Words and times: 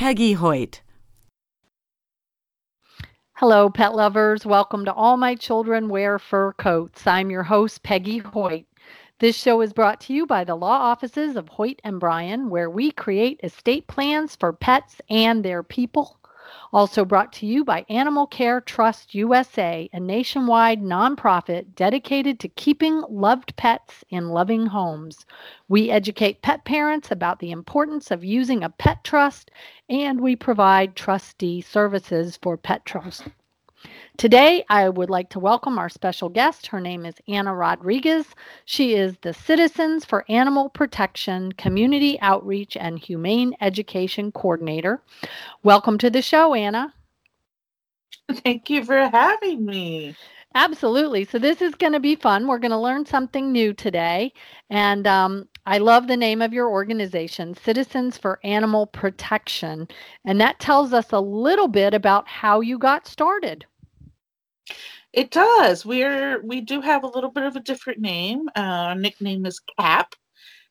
Peggy 0.00 0.32
Hoyt. 0.32 0.80
Hello, 3.34 3.68
pet 3.68 3.94
lovers. 3.94 4.46
Welcome 4.46 4.86
to 4.86 4.94
All 4.94 5.18
My 5.18 5.34
Children 5.34 5.90
Wear 5.90 6.18
Fur 6.18 6.54
Coats. 6.54 7.06
I'm 7.06 7.30
your 7.30 7.42
host, 7.42 7.82
Peggy 7.82 8.16
Hoyt. 8.16 8.64
This 9.18 9.36
show 9.36 9.60
is 9.60 9.74
brought 9.74 10.00
to 10.00 10.14
you 10.14 10.24
by 10.24 10.42
the 10.42 10.54
law 10.54 10.78
offices 10.78 11.36
of 11.36 11.50
Hoyt 11.50 11.80
and 11.84 12.00
Bryan, 12.00 12.48
where 12.48 12.70
we 12.70 12.92
create 12.92 13.40
estate 13.42 13.88
plans 13.88 14.36
for 14.36 14.54
pets 14.54 15.02
and 15.10 15.44
their 15.44 15.62
people 15.62 16.18
also 16.72 17.04
brought 17.04 17.32
to 17.34 17.46
you 17.46 17.64
by 17.64 17.84
Animal 17.88 18.26
Care 18.26 18.60
Trust 18.60 19.14
USA, 19.14 19.88
a 19.92 20.00
nationwide 20.00 20.82
nonprofit 20.82 21.74
dedicated 21.74 22.40
to 22.40 22.48
keeping 22.48 23.02
loved 23.08 23.56
pets 23.56 24.04
in 24.10 24.28
loving 24.30 24.66
homes. 24.66 25.26
We 25.68 25.90
educate 25.90 26.42
pet 26.42 26.64
parents 26.64 27.10
about 27.10 27.38
the 27.38 27.50
importance 27.50 28.10
of 28.10 28.24
using 28.24 28.62
a 28.62 28.70
pet 28.70 29.04
trust, 29.04 29.50
and 29.88 30.20
we 30.20 30.36
provide 30.36 30.96
trustee 30.96 31.60
services 31.60 32.38
for 32.40 32.56
pet 32.56 32.84
trusts. 32.84 33.24
Today, 34.16 34.64
I 34.68 34.88
would 34.88 35.08
like 35.08 35.30
to 35.30 35.40
welcome 35.40 35.78
our 35.78 35.88
special 35.88 36.28
guest. 36.28 36.66
Her 36.66 36.80
name 36.80 37.06
is 37.06 37.14
Anna 37.26 37.54
Rodriguez. 37.54 38.26
She 38.66 38.94
is 38.94 39.16
the 39.22 39.32
Citizens 39.32 40.04
for 40.04 40.24
Animal 40.28 40.68
Protection 40.68 41.52
Community 41.52 42.20
Outreach 42.20 42.76
and 42.76 42.98
Humane 42.98 43.56
Education 43.60 44.30
Coordinator. 44.32 45.02
Welcome 45.62 45.96
to 45.98 46.10
the 46.10 46.20
show, 46.20 46.52
Anna. 46.52 46.92
Thank 48.30 48.68
you 48.68 48.84
for 48.84 49.08
having 49.08 49.64
me. 49.64 50.14
Absolutely. 50.54 51.24
So, 51.24 51.38
this 51.38 51.62
is 51.62 51.74
going 51.74 51.92
to 51.92 52.00
be 52.00 52.16
fun. 52.16 52.46
We're 52.46 52.58
going 52.58 52.72
to 52.72 52.78
learn 52.78 53.06
something 53.06 53.52
new 53.52 53.72
today. 53.72 54.32
And 54.68 55.06
um, 55.06 55.48
I 55.64 55.78
love 55.78 56.08
the 56.08 56.16
name 56.16 56.42
of 56.42 56.52
your 56.52 56.68
organization, 56.68 57.54
Citizens 57.54 58.18
for 58.18 58.40
Animal 58.42 58.86
Protection. 58.86 59.86
And 60.24 60.40
that 60.40 60.58
tells 60.58 60.92
us 60.92 61.12
a 61.12 61.20
little 61.20 61.68
bit 61.68 61.94
about 61.94 62.26
how 62.26 62.60
you 62.60 62.78
got 62.78 63.06
started. 63.06 63.64
It 65.12 65.30
does. 65.30 65.84
We're 65.84 66.40
we 66.42 66.60
do 66.60 66.80
have 66.80 67.02
a 67.02 67.08
little 67.08 67.30
bit 67.30 67.44
of 67.44 67.56
a 67.56 67.60
different 67.60 68.00
name. 68.00 68.48
Uh, 68.56 68.60
our 68.60 68.94
nickname 68.94 69.44
is 69.44 69.60
Cap, 69.78 70.14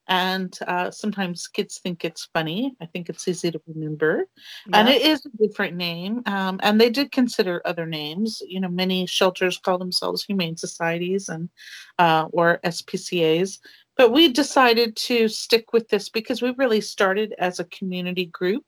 and 0.08 0.58
uh, 0.66 0.92
sometimes 0.92 1.48
kids 1.48 1.80
think 1.80 2.06
it's 2.06 2.30
funny. 2.34 2.74
I 2.82 2.86
think 2.86 3.10
it's 3.10 3.28
easy 3.28 3.52
to 3.52 3.62
remember, 3.68 4.26
yeah. 4.68 4.80
and 4.80 4.90
it 4.90 5.02
is 5.02 5.26
a 5.26 5.48
different 5.48 5.76
name. 5.76 6.22
Um, 6.26 6.60
and 6.64 6.80
they 6.80 6.90
did 6.90 7.12
consider 7.12 7.62
other 7.66 7.86
names. 7.86 8.42
You 8.48 8.62
know, 8.62 8.70
many 8.70 9.06
shelters 9.06 9.58
call 9.58 9.78
themselves 9.78 10.24
humane 10.24 10.56
societies 10.56 11.28
and 11.28 11.50
uh, 11.98 12.28
or 12.32 12.60
SPCA's. 12.64 13.60
But 13.98 14.14
we 14.14 14.32
decided 14.32 14.96
to 14.96 15.28
stick 15.28 15.74
with 15.74 15.90
this 15.90 16.08
because 16.08 16.42
we 16.42 16.52
really 16.58 16.80
started 16.80 17.36
as 17.38 17.60
a 17.60 17.66
community 17.66 18.28
group 18.28 18.64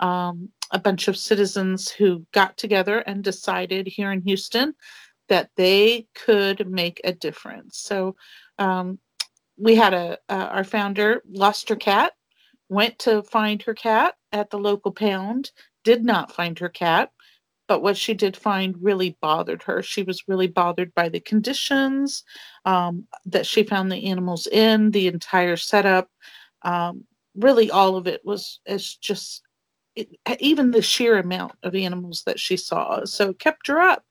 um, 0.00 0.50
a 0.70 0.78
bunch 0.78 1.08
of 1.08 1.16
citizens 1.16 1.90
who 1.90 2.26
got 2.32 2.56
together 2.56 2.98
and 3.00 3.24
decided 3.24 3.86
here 3.86 4.12
in 4.12 4.20
Houston 4.22 4.74
that 5.28 5.50
they 5.56 6.06
could 6.14 6.68
make 6.68 7.00
a 7.04 7.12
difference. 7.12 7.78
So 7.78 8.16
um, 8.58 8.98
we 9.56 9.74
had 9.74 9.94
a 9.94 10.18
uh, 10.28 10.48
our 10.50 10.64
founder 10.64 11.22
lost 11.28 11.68
her 11.68 11.76
cat, 11.76 12.12
went 12.68 12.98
to 13.00 13.22
find 13.22 13.62
her 13.62 13.74
cat 13.74 14.14
at 14.32 14.50
the 14.50 14.58
local 14.58 14.92
pound, 14.92 15.50
did 15.84 16.04
not 16.04 16.34
find 16.34 16.58
her 16.58 16.68
cat. 16.68 17.10
But 17.66 17.82
what 17.82 17.98
she 17.98 18.14
did 18.14 18.34
find 18.34 18.74
really 18.80 19.18
bothered 19.20 19.62
her. 19.64 19.82
She 19.82 20.02
was 20.02 20.26
really 20.26 20.46
bothered 20.46 20.94
by 20.94 21.10
the 21.10 21.20
conditions 21.20 22.24
um, 22.64 23.04
that 23.26 23.44
she 23.44 23.62
found 23.62 23.92
the 23.92 24.06
animals 24.06 24.46
in, 24.46 24.90
the 24.90 25.06
entire 25.06 25.56
setup. 25.56 26.08
Um, 26.62 27.04
really, 27.34 27.70
all 27.70 27.96
of 27.96 28.06
it 28.06 28.22
was 28.24 28.60
is 28.64 28.96
just 28.96 29.42
it, 29.98 30.40
even 30.40 30.70
the 30.70 30.82
sheer 30.82 31.18
amount 31.18 31.52
of 31.62 31.74
animals 31.74 32.22
that 32.26 32.38
she 32.40 32.56
saw. 32.56 33.04
So 33.04 33.30
it 33.30 33.38
kept 33.38 33.66
her 33.66 33.80
up. 33.80 34.04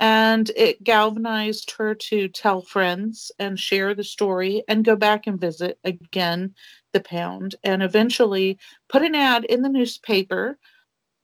And 0.00 0.50
it 0.56 0.82
galvanized 0.82 1.70
her 1.78 1.94
to 1.94 2.26
tell 2.26 2.62
friends 2.62 3.30
and 3.38 3.58
share 3.58 3.94
the 3.94 4.02
story 4.02 4.64
and 4.66 4.84
go 4.84 4.96
back 4.96 5.28
and 5.28 5.40
visit 5.40 5.78
again 5.84 6.54
the 6.92 7.00
pound 7.00 7.54
and 7.62 7.80
eventually 7.80 8.58
put 8.88 9.02
an 9.02 9.14
ad 9.14 9.44
in 9.44 9.62
the 9.62 9.68
newspaper 9.68 10.58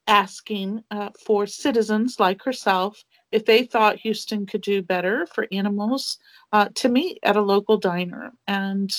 asking 0.06 0.84
uh, 0.92 1.10
for 1.25 1.47
citizens 1.47 2.21
like 2.21 2.42
herself 2.42 3.04
if 3.32 3.44
they 3.44 3.65
thought 3.65 3.97
Houston 3.98 4.47
could 4.47 4.62
do 4.62 4.82
better 4.82 5.27
for 5.27 5.48
animals 5.53 6.19
uh, 6.53 6.69
to 6.77 6.88
meet 6.88 7.19
at 7.22 7.37
a 7.37 7.42
local 7.42 7.77
diner. 7.77 8.32
And 8.47 8.92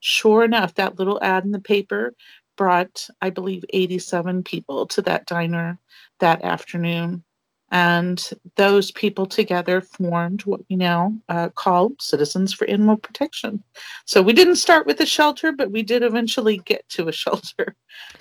sure 0.00 0.44
enough, 0.44 0.74
that 0.74 0.98
little 0.98 1.18
ad 1.22 1.44
in 1.44 1.52
the 1.52 1.60
paper 1.60 2.14
brought, 2.58 3.08
I 3.22 3.30
believe, 3.30 3.64
87 3.70 4.42
people 4.42 4.86
to 4.88 5.00
that 5.02 5.26
diner 5.26 5.78
that 6.18 6.44
afternoon. 6.44 7.24
And 7.70 8.22
those 8.56 8.90
people 8.90 9.26
together 9.26 9.80
formed 9.80 10.42
what 10.44 10.60
we 10.68 10.76
now 10.76 11.14
uh, 11.28 11.50
call 11.50 11.92
Citizens 12.00 12.52
for 12.52 12.66
Animal 12.66 12.96
Protection. 12.96 13.62
So 14.04 14.20
we 14.20 14.32
didn't 14.32 14.56
start 14.56 14.86
with 14.86 15.00
a 15.00 15.06
shelter, 15.06 15.52
but 15.52 15.70
we 15.70 15.82
did 15.82 16.02
eventually 16.02 16.58
get 16.58 16.86
to 16.90 17.08
a 17.08 17.12
shelter. 17.22 17.76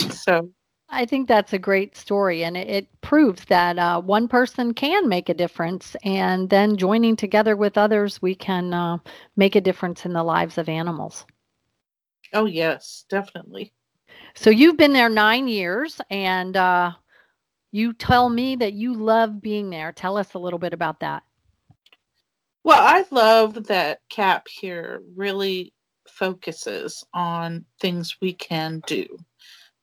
So 0.09 0.51
I 0.89 1.05
think 1.05 1.27
that's 1.27 1.51
a 1.51 1.59
great 1.59 1.97
story, 1.97 2.45
and 2.45 2.55
it, 2.55 2.69
it 2.69 3.01
proves 3.01 3.43
that 3.45 3.77
uh, 3.77 4.01
one 4.01 4.29
person 4.29 4.73
can 4.73 5.09
make 5.09 5.27
a 5.27 5.33
difference, 5.33 5.97
and 6.03 6.49
then 6.49 6.77
joining 6.77 7.17
together 7.17 7.57
with 7.57 7.77
others, 7.77 8.21
we 8.21 8.35
can 8.35 8.73
uh, 8.73 8.97
make 9.35 9.55
a 9.55 9.61
difference 9.61 10.05
in 10.05 10.13
the 10.13 10.23
lives 10.23 10.57
of 10.57 10.69
animals. 10.69 11.25
Oh, 12.33 12.45
yes, 12.45 13.05
definitely. 13.09 13.73
So 14.39 14.51
you've 14.51 14.77
been 14.77 14.93
there 14.93 15.09
nine 15.09 15.47
years, 15.47 15.99
and 16.11 16.55
uh, 16.55 16.91
you 17.71 17.91
tell 17.93 18.29
me 18.29 18.55
that 18.57 18.73
you 18.73 18.93
love 18.93 19.41
being 19.41 19.71
there. 19.71 19.91
Tell 19.91 20.15
us 20.15 20.35
a 20.35 20.39
little 20.39 20.59
bit 20.59 20.73
about 20.73 20.99
that. 20.99 21.23
Well, 22.63 22.79
I 22.79 23.03
love 23.09 23.65
that 23.65 24.01
CAP 24.09 24.47
here 24.47 25.01
really 25.15 25.73
focuses 26.07 27.03
on 27.15 27.65
things 27.81 28.17
we 28.21 28.33
can 28.33 28.83
do. 28.85 29.07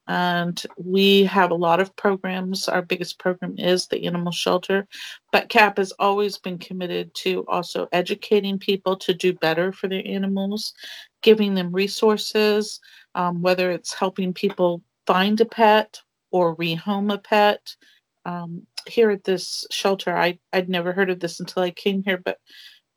And 0.06 0.62
we 0.76 1.24
have 1.24 1.50
a 1.50 1.56
lot 1.56 1.80
of 1.80 1.96
programs. 1.96 2.68
Our 2.68 2.82
biggest 2.82 3.18
program 3.18 3.54
is 3.58 3.88
the 3.88 4.06
animal 4.06 4.30
shelter, 4.32 4.86
but 5.32 5.48
CAP 5.48 5.78
has 5.78 5.92
always 5.98 6.38
been 6.38 6.58
committed 6.58 7.12
to 7.16 7.44
also 7.48 7.88
educating 7.90 8.58
people 8.58 8.96
to 8.98 9.14
do 9.14 9.32
better 9.32 9.72
for 9.72 9.88
their 9.88 10.02
animals, 10.04 10.74
giving 11.22 11.54
them 11.54 11.72
resources, 11.72 12.80
um, 13.14 13.42
whether 13.42 13.70
it's 13.70 13.94
helping 13.94 14.32
people 14.32 14.82
find 15.06 15.40
a 15.40 15.44
pet 15.44 16.00
or 16.30 16.56
rehome 16.56 17.12
a 17.12 17.18
pet. 17.18 17.74
Um, 18.24 18.66
here 18.86 19.10
at 19.10 19.24
this 19.24 19.66
shelter, 19.70 20.16
I, 20.16 20.38
I'd 20.52 20.68
never 20.68 20.92
heard 20.92 21.10
of 21.10 21.20
this 21.20 21.40
until 21.40 21.62
I 21.62 21.70
came 21.70 22.02
here, 22.02 22.18
but 22.18 22.38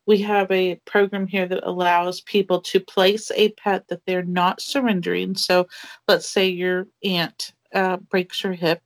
we 0.06 0.20
have 0.20 0.50
a 0.52 0.76
program 0.86 1.28
here 1.28 1.48
that 1.48 1.68
allows 1.68 2.22
people 2.22 2.62
to 2.62 2.80
place 2.80 3.30
a 3.36 3.52
pet 3.52 3.88
that 3.90 4.02
they're 4.06 4.24
not 4.24 4.62
surrendering. 4.62 5.36
So 5.36 5.68
let's 6.08 6.30
say 6.30 6.48
your 6.48 6.88
aunt 7.04 7.52
uh, 7.74 7.98
breaks 7.98 8.40
her 8.42 8.54
hip 8.54 8.82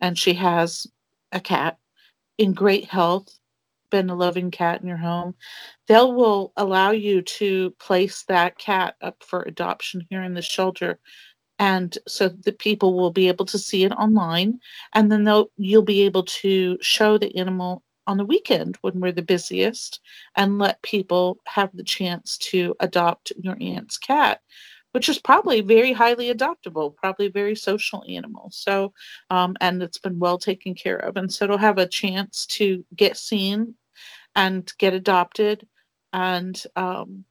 and 0.00 0.16
she 0.16 0.32
has 0.34 0.86
a 1.32 1.40
cat 1.40 1.76
in 2.38 2.52
great 2.52 2.84
health, 2.84 3.36
been 3.90 4.10
a 4.10 4.14
loving 4.14 4.50
cat 4.50 4.80
in 4.80 4.88
your 4.88 4.96
home, 4.96 5.34
they 5.88 5.94
will 5.94 6.52
allow 6.56 6.90
you 6.90 7.22
to 7.22 7.70
place 7.78 8.24
that 8.24 8.58
cat 8.58 8.96
up 9.02 9.22
for 9.22 9.42
adoption 9.42 10.06
here 10.10 10.22
in 10.22 10.34
the 10.34 10.42
shelter. 10.42 10.98
And 11.58 11.96
so 12.08 12.28
the 12.28 12.52
people 12.52 12.94
will 12.94 13.10
be 13.10 13.28
able 13.28 13.44
to 13.46 13.58
see 13.58 13.84
it 13.84 13.92
online, 13.92 14.60
and 14.94 15.12
then 15.12 15.24
they'll 15.24 15.50
you'll 15.56 15.82
be 15.82 16.02
able 16.02 16.22
to 16.24 16.78
show 16.80 17.18
the 17.18 17.36
animal 17.36 17.82
on 18.06 18.16
the 18.16 18.24
weekend 18.24 18.78
when 18.80 18.98
we're 18.98 19.12
the 19.12 19.22
busiest 19.22 20.00
and 20.36 20.58
let 20.58 20.82
people 20.82 21.38
have 21.46 21.70
the 21.74 21.84
chance 21.84 22.38
to 22.38 22.74
adopt 22.80 23.32
your 23.38 23.56
aunt's 23.60 23.98
cat 23.98 24.40
which 24.92 25.08
is 25.08 25.18
probably 25.18 25.60
very 25.60 25.92
highly 25.92 26.32
adoptable, 26.32 26.94
probably 26.96 27.28
very 27.28 27.54
social 27.54 28.02
animal. 28.08 28.48
So, 28.52 28.92
um, 29.30 29.56
and 29.60 29.82
it's 29.82 29.98
been 29.98 30.18
well 30.18 30.38
taken 30.38 30.74
care 30.74 30.96
of. 30.96 31.16
And 31.16 31.32
so 31.32 31.44
it'll 31.44 31.58
have 31.58 31.78
a 31.78 31.86
chance 31.86 32.46
to 32.46 32.84
get 32.96 33.16
seen 33.16 33.74
and 34.40 34.72
get 34.78 34.94
adopted 34.94 35.66
and 36.14 36.62
um, 36.74 37.24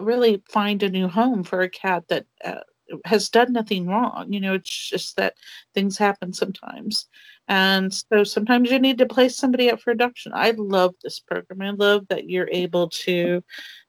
really 0.00 0.42
find 0.48 0.82
a 0.82 0.88
new 0.88 1.08
home 1.08 1.44
for 1.44 1.60
a 1.60 1.68
cat 1.68 2.04
that 2.08 2.24
uh, 2.42 2.64
has 3.04 3.28
done 3.28 3.52
nothing 3.52 3.86
wrong. 3.86 4.32
You 4.32 4.40
know, 4.40 4.54
it's 4.54 4.88
just 4.88 5.16
that 5.16 5.34
things 5.74 5.98
happen 5.98 6.32
sometimes. 6.32 7.06
And 7.48 7.92
so 7.92 8.24
sometimes 8.24 8.70
you 8.70 8.78
need 8.78 8.96
to 8.98 9.06
place 9.06 9.36
somebody 9.36 9.70
up 9.70 9.80
for 9.80 9.90
adoption. 9.90 10.32
I 10.34 10.52
love 10.56 10.94
this 11.02 11.20
program. 11.20 11.60
I 11.60 11.70
love 11.70 12.08
that 12.08 12.30
you're 12.30 12.48
able 12.50 12.88
to 13.04 13.44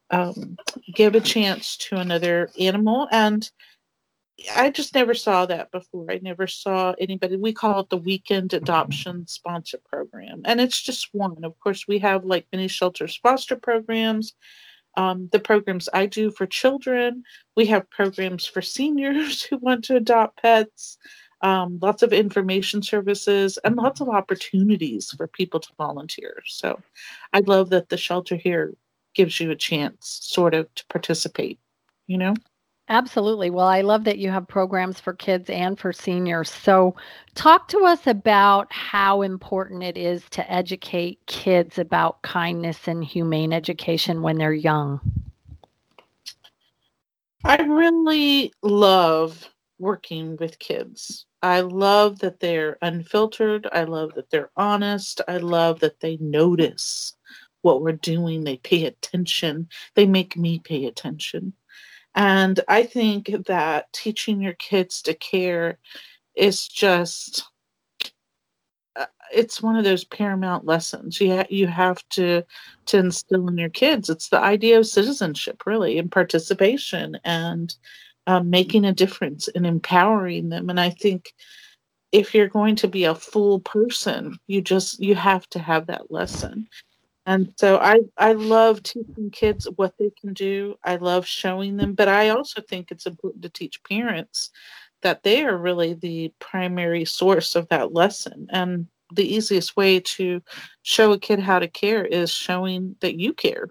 um, 0.10 0.58
give 0.94 1.16
a 1.16 1.22
chance 1.22 1.78
to 1.78 1.96
another 1.96 2.50
animal. 2.60 3.08
And 3.10 3.50
I 4.54 4.70
just 4.70 4.94
never 4.94 5.14
saw 5.14 5.46
that 5.46 5.72
before. 5.72 6.12
I 6.12 6.20
never 6.22 6.46
saw 6.46 6.94
anybody. 7.00 7.38
We 7.38 7.54
call 7.54 7.82
it 7.82 7.90
the 7.90 7.98
Weekend 7.98 8.54
Adoption 8.54 9.28
Sponsor 9.28 9.80
Program. 9.90 10.42
And 10.46 10.60
it's 10.60 10.82
just 10.82 11.10
one. 11.14 11.44
Of 11.44 11.58
course, 11.60 11.88
we 11.88 12.00
have 12.00 12.26
like 12.26 12.46
many 12.52 12.68
shelters 12.68 13.16
foster 13.16 13.56
programs. 13.56 14.34
Um, 14.98 15.30
the 15.32 15.40
programs 15.40 15.90
I 15.94 16.06
do 16.06 16.32
for 16.32 16.46
children. 16.46 17.24
We 17.56 17.66
have 17.68 17.90
programs 17.90 18.46
for 18.46 18.62
seniors 18.62 19.44
who 19.50 19.58
want 19.58 19.84
to 19.86 19.96
adopt 19.96 20.42
pets 20.42 20.98
um, 21.42 21.78
lots 21.82 22.02
of 22.02 22.12
information 22.12 22.82
services, 22.82 23.60
and 23.64 23.76
lots 23.76 24.02
of 24.02 24.10
opportunities 24.10 25.12
for 25.12 25.28
people 25.28 25.60
to 25.60 25.70
volunteer. 25.78 26.42
So 26.48 26.82
I 27.34 27.42
love 27.42 27.70
that 27.70 27.90
the 27.90 27.98
shelter 27.98 28.36
here 28.36 28.74
gives 29.14 29.40
you 29.40 29.52
a 29.52 29.56
chance, 29.56 30.20
sort 30.24 30.56
of, 30.56 30.74
to 30.74 30.84
participate, 30.88 31.60
you 32.08 32.18
know? 32.18 32.34
Absolutely. 32.88 33.50
Well, 33.50 33.66
I 33.66 33.82
love 33.82 34.04
that 34.04 34.20
you 34.20 34.30
have 34.30 34.48
programs 34.48 35.00
for 35.00 35.14
kids 35.14 35.50
and 35.50 35.80
for 35.80 35.92
seniors. 35.92 36.52
So, 36.52 36.96
talk 37.34 37.68
to 37.70 37.80
us 37.80 38.06
about 38.06 38.72
how 38.72 39.24
important 39.24 39.82
it 39.82 39.98
is 39.98 40.24
to 40.32 40.52
educate 40.52 41.20
kids 41.26 41.80
about 41.80 42.22
kindness 42.22 42.88
and 42.88 43.04
humane 43.04 43.54
education 43.54 44.22
when 44.22 44.38
they're 44.38 44.54
young. 44.54 45.00
I 47.44 47.58
really 47.64 48.54
love 48.62 49.50
working 49.80 50.38
with 50.38 50.60
kids. 50.60 51.26
I 51.42 51.62
love 51.62 52.20
that 52.20 52.40
they're 52.40 52.78
unfiltered. 52.84 53.68
I 53.72 53.84
love 53.86 54.14
that 54.14 54.30
they're 54.30 54.52
honest. 54.58 55.22
I 55.28 55.38
love 55.38 55.80
that 55.80 56.00
they 56.02 56.18
notice 56.18 57.16
what 57.62 57.82
we're 57.82 57.94
doing. 57.94 58.44
They 58.44 58.58
pay 58.58 58.86
attention. 58.86 59.70
They 59.96 60.06
make 60.06 60.38
me 60.38 60.60
pay 60.60 60.86
attention. 60.86 61.54
And 62.16 62.60
I 62.68 62.84
think 62.84 63.32
that 63.48 63.92
teaching 63.94 64.42
your 64.42 64.54
kids 64.54 65.02
to 65.04 65.14
care 65.14 65.78
is 66.36 66.68
just 66.68 67.46
uh, 68.96 69.06
it's 69.34 69.62
one 69.62 69.76
of 69.76 69.84
those 69.84 70.06
paramount 70.06 70.66
lessons 70.66 71.20
you 71.20 71.36
ha- 71.38 71.48
you 71.50 71.68
have 71.68 72.02
to 72.10 72.44
to 72.86 72.98
instill 72.98 73.48
in 73.48 73.58
your 73.58 73.70
kids 73.70 74.10
it's 74.10 74.30
the 74.30 74.40
idea 74.40 74.78
of 74.78 74.88
citizenship 74.88 75.66
really 75.66 75.98
and 75.98 76.12
participation 76.12 77.18
and 77.24 77.76
um, 78.28 78.50
making 78.50 78.86
a 78.86 78.94
difference 78.94 79.48
and 79.50 79.66
empowering 79.66 80.50
them. 80.50 80.70
And 80.70 80.80
I 80.80 80.90
think 80.90 81.34
if 82.12 82.34
you're 82.34 82.48
going 82.48 82.76
to 82.78 82.88
be 82.88 83.04
a 83.04 83.16
full 83.16 83.60
person, 83.60 84.38
you 84.48 84.62
just 84.62 85.00
you 85.00 85.16
have 85.16 85.48
to 85.50 85.60
have 85.60 85.88
that 85.88 86.12
lesson. 86.12 86.68
And 87.26 87.54
so 87.58 87.78
I 87.78 88.00
I 88.18 88.34
love 88.34 88.84
teaching 88.84 89.32
kids 89.32 89.68
what 89.78 89.94
they 89.98 90.12
can 90.20 90.34
do. 90.34 90.76
I 90.84 90.98
love 90.98 91.26
showing 91.26 91.78
them, 91.78 91.94
but 91.94 92.08
I 92.08 92.30
also 92.30 92.62
think 92.62 92.92
it's 92.92 93.08
important 93.08 93.44
to 93.44 93.50
teach 93.50 93.84
parents 93.84 94.52
that 95.02 95.24
they 95.24 95.44
are 95.46 95.58
really 95.58 95.94
the 95.94 96.34
primary 96.40 97.06
source 97.06 97.56
of 97.56 97.68
that 97.70 97.94
lesson. 97.94 98.48
And 98.52 98.88
the 99.14 99.36
easiest 99.36 99.76
way 99.78 100.00
to 100.00 100.42
show 100.84 101.12
a 101.12 101.20
kid 101.20 101.40
how 101.40 101.60
to 101.60 101.68
care 101.68 102.06
is 102.06 102.32
showing 102.32 102.96
that 103.02 103.20
you 103.20 103.34
care 103.34 103.70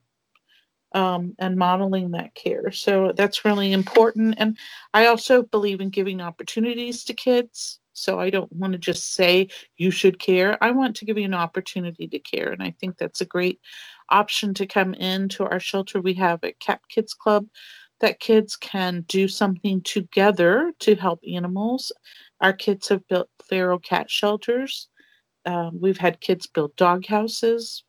um, 0.92 1.34
and 1.38 1.56
modeling 1.56 2.12
that 2.12 2.34
care. 2.34 2.70
So 2.70 3.12
that's 3.16 3.44
really 3.44 3.72
important. 3.72 4.36
And 4.38 4.56
I 4.94 5.06
also 5.06 5.42
believe 5.42 5.80
in 5.80 5.90
giving 5.90 6.20
opportunities 6.20 7.04
to 7.04 7.14
kids. 7.14 7.80
So 7.94 8.20
I 8.20 8.30
don't 8.30 8.52
want 8.52 8.72
to 8.74 8.78
just 8.78 9.14
say 9.14 9.48
you 9.76 9.90
should 9.90 10.18
care. 10.18 10.62
I 10.62 10.72
want 10.72 10.96
to 10.96 11.04
give 11.04 11.18
you 11.18 11.24
an 11.24 11.34
opportunity 11.34 12.06
to 12.08 12.18
care. 12.18 12.50
And 12.50 12.62
I 12.62 12.74
think 12.80 12.98
that's 12.98 13.20
a 13.22 13.26
great 13.26 13.60
option 14.10 14.54
to 14.54 14.66
come 14.66 14.94
into 14.94 15.44
our 15.44 15.60
shelter. 15.60 16.00
We 16.00 16.14
have 16.14 16.40
a 16.42 16.52
CAP 16.52 16.88
Kids 16.88 17.14
Club 17.14 17.46
that 18.00 18.20
kids 18.20 18.56
can 18.56 19.04
do 19.08 19.28
something 19.28 19.80
together 19.82 20.72
to 20.80 20.94
help 20.96 21.20
animals. 21.32 21.92
Our 22.40 22.52
kids 22.52 22.88
have 22.88 23.06
built 23.08 23.28
feral 23.48 23.78
cat 23.78 24.10
shelters. 24.10 24.88
Um, 25.46 25.78
we've 25.80 25.98
had 25.98 26.20
kids 26.20 26.46
build 26.46 26.76
dog 26.76 27.06
houses. 27.06 27.84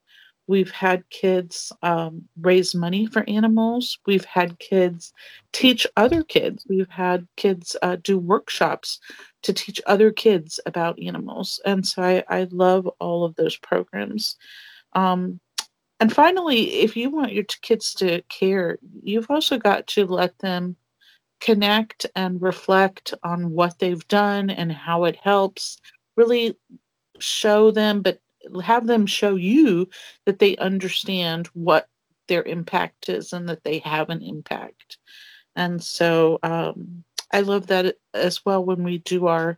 We've 0.47 0.71
had 0.71 1.09
kids 1.09 1.71
um, 1.81 2.24
raise 2.39 2.75
money 2.75 3.07
for 3.07 3.27
animals. 3.27 3.97
We've 4.06 4.25
had 4.25 4.59
kids 4.59 5.12
teach 5.53 5.88
other 5.97 6.24
kids. 6.24 6.65
We've 6.69 6.89
had 6.89 7.27
kids 7.36 7.75
uh, 7.81 7.97
do 8.03 8.19
workshops 8.19 9.00
to 9.44 9.53
teach 9.53 9.81
other 9.88 10.12
kids 10.12 10.59
about 10.65 11.01
animals. 11.01 11.59
And 11.65 11.86
so 11.86 12.03
I, 12.03 12.24
I 12.30 12.47
love 12.51 12.88
all 13.00 13.24
of 13.24 13.36
those 13.36 13.56
programs. 13.57 14.36
Um, 14.94 15.39
and 16.00 16.13
finally, 16.13 16.81
if 16.81 16.95
you 16.95 17.09
want 17.09 17.33
your 17.33 17.45
kids 17.62 17.94
to 17.95 18.21
care, 18.24 18.77
you've 19.01 19.30
also 19.30 19.57
got 19.57 19.88
to 19.88 20.06
let 20.06 20.38
them 20.39 20.75
connect 21.39 22.06
and 22.15 22.42
reflect 22.42 23.13
on 23.24 23.51
what 23.51 23.80
they've 23.80 24.07
done 24.07 24.50
and 24.50 24.71
how 24.71 25.06
it 25.06 25.15
helps. 25.15 25.80
Really 26.15 26.57
show 27.19 27.71
them, 27.71 28.01
but 28.01 28.19
have 28.63 28.88
them 28.88 29.06
show 29.06 29.36
you 29.36 29.89
that 30.25 30.39
they 30.39 30.57
understand 30.57 31.47
what 31.53 31.88
their 32.27 32.44
impact 32.44 33.09
is 33.09 33.33
and 33.33 33.47
that 33.50 33.63
they 33.63 33.80
have 33.80 34.09
an 34.09 34.21
impact. 34.21 34.97
And 35.56 35.81
so 35.83 36.39
um, 36.44 37.03
I 37.31 37.42
love 37.42 37.68
that 37.68 37.95
as 38.13 38.45
well 38.45 38.63
when 38.63 38.83
we 38.83 39.00
do 39.00 39.27
our 39.27 39.57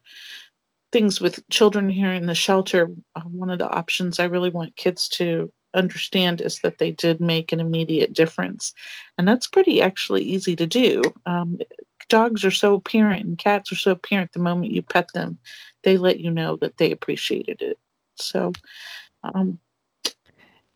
things 0.91 1.19
with 1.19 1.47
children 1.49 1.89
here 1.89 2.11
in 2.11 2.25
the 2.25 2.35
shelter. 2.35 2.91
Uh, 3.15 3.21
one 3.21 3.49
of 3.49 3.59
the 3.59 3.69
options 3.69 4.19
I 4.19 4.25
really 4.25 4.49
want 4.49 4.75
kids 4.75 5.09
to 5.09 5.51
understand 5.73 6.41
is 6.41 6.59
that 6.59 6.77
they 6.77 6.91
did 6.91 7.19
make 7.19 7.51
an 7.51 7.59
immediate 7.59 8.13
difference. 8.13 8.73
And 9.17 9.27
that's 9.27 9.47
pretty 9.47 9.81
actually 9.81 10.23
easy 10.23 10.55
to 10.55 10.65
do. 10.65 11.01
Um, 11.25 11.59
dogs 12.09 12.45
are 12.45 12.51
so 12.51 12.75
apparent 12.75 13.25
and 13.25 13.37
cats 13.37 13.71
are 13.71 13.75
so 13.75 13.91
apparent 13.91 14.31
the 14.33 14.39
moment 14.39 14.71
you 14.71 14.81
pet 14.81 15.09
them, 15.13 15.37
they 15.83 15.97
let 15.97 16.19
you 16.19 16.31
know 16.31 16.55
that 16.57 16.77
they 16.77 16.91
appreciated 16.91 17.61
it. 17.61 17.77
So, 18.19 18.51
um, 19.23 19.59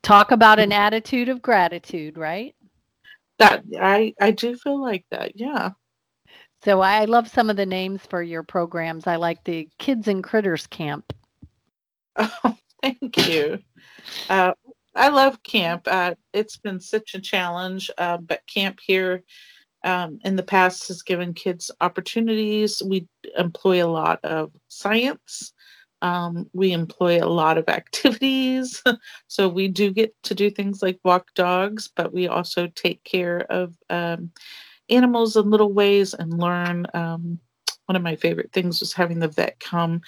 talk 0.04 0.32
about 0.32 0.60
an 0.60 0.72
attitude 0.72 1.30
of 1.30 1.42
gratitude, 1.42 2.18
right? 2.18 2.56
That 3.40 3.64
I 3.80 4.14
I 4.20 4.32
do 4.32 4.56
feel 4.56 4.82
like 4.82 5.06
that. 5.12 5.34
Yeah. 5.36 5.72
So 6.64 6.82
I 6.82 7.06
love 7.06 7.28
some 7.28 7.50
of 7.50 7.56
the 7.56 7.66
names 7.66 8.06
for 8.06 8.22
your 8.22 8.44
programs. 8.44 9.08
I 9.08 9.16
like 9.16 9.44
the 9.44 9.68
Kids 9.80 10.08
and 10.08 10.24
Critters 10.24 10.68
Camp. 10.68 11.14
Oh, 12.44 12.58
thank 12.82 13.28
you. 13.30 13.60
Uh, 14.28 14.54
I 14.96 15.10
love 15.10 15.42
camp. 15.44 15.84
Uh, 15.86 16.16
it's 16.34 16.58
been 16.58 16.80
such 16.80 17.14
a 17.14 17.22
challenge, 17.22 17.92
uh, 17.98 18.18
but 18.18 18.42
camp 18.48 18.80
here 18.84 19.24
um, 19.84 20.20
in 20.24 20.36
the 20.36 20.44
past 20.44 20.88
has 20.88 21.04
given 21.04 21.34
kids 21.34 21.72
opportunities. 21.80 22.82
We 22.84 23.08
employ 23.38 23.86
a 23.86 23.88
lot 23.88 24.20
of 24.24 24.52
science 24.68 25.54
um, 26.02 26.50
we 26.54 26.72
employ 26.72 27.24
a 27.24 27.30
lot 27.30 27.58
of 27.58 27.70
activities. 27.70 28.82
so 29.28 29.48
we 29.48 29.68
do 29.68 29.92
get 29.92 30.14
to 30.24 30.36
do 30.36 30.50
things 30.50 30.82
like 30.82 31.00
walk 31.04 31.34
dogs, 31.36 31.90
but 31.96 32.14
we 32.14 32.28
also 32.28 32.68
take 32.68 33.04
care 33.04 33.46
of 33.50 33.76
um, 33.90 34.32
animals 34.90 35.36
in 35.36 35.50
little 35.50 35.74
ways 35.74 36.14
and 36.14 36.40
learn. 36.40 36.86
Um, 36.94 37.40
one 37.86 37.96
of 37.98 38.04
my 38.04 38.16
favorite 38.16 38.54
things 38.54 38.80
was 38.80 38.94
having 38.94 39.20
the 39.20 39.28
vet 39.28 39.60
come 39.60 40.00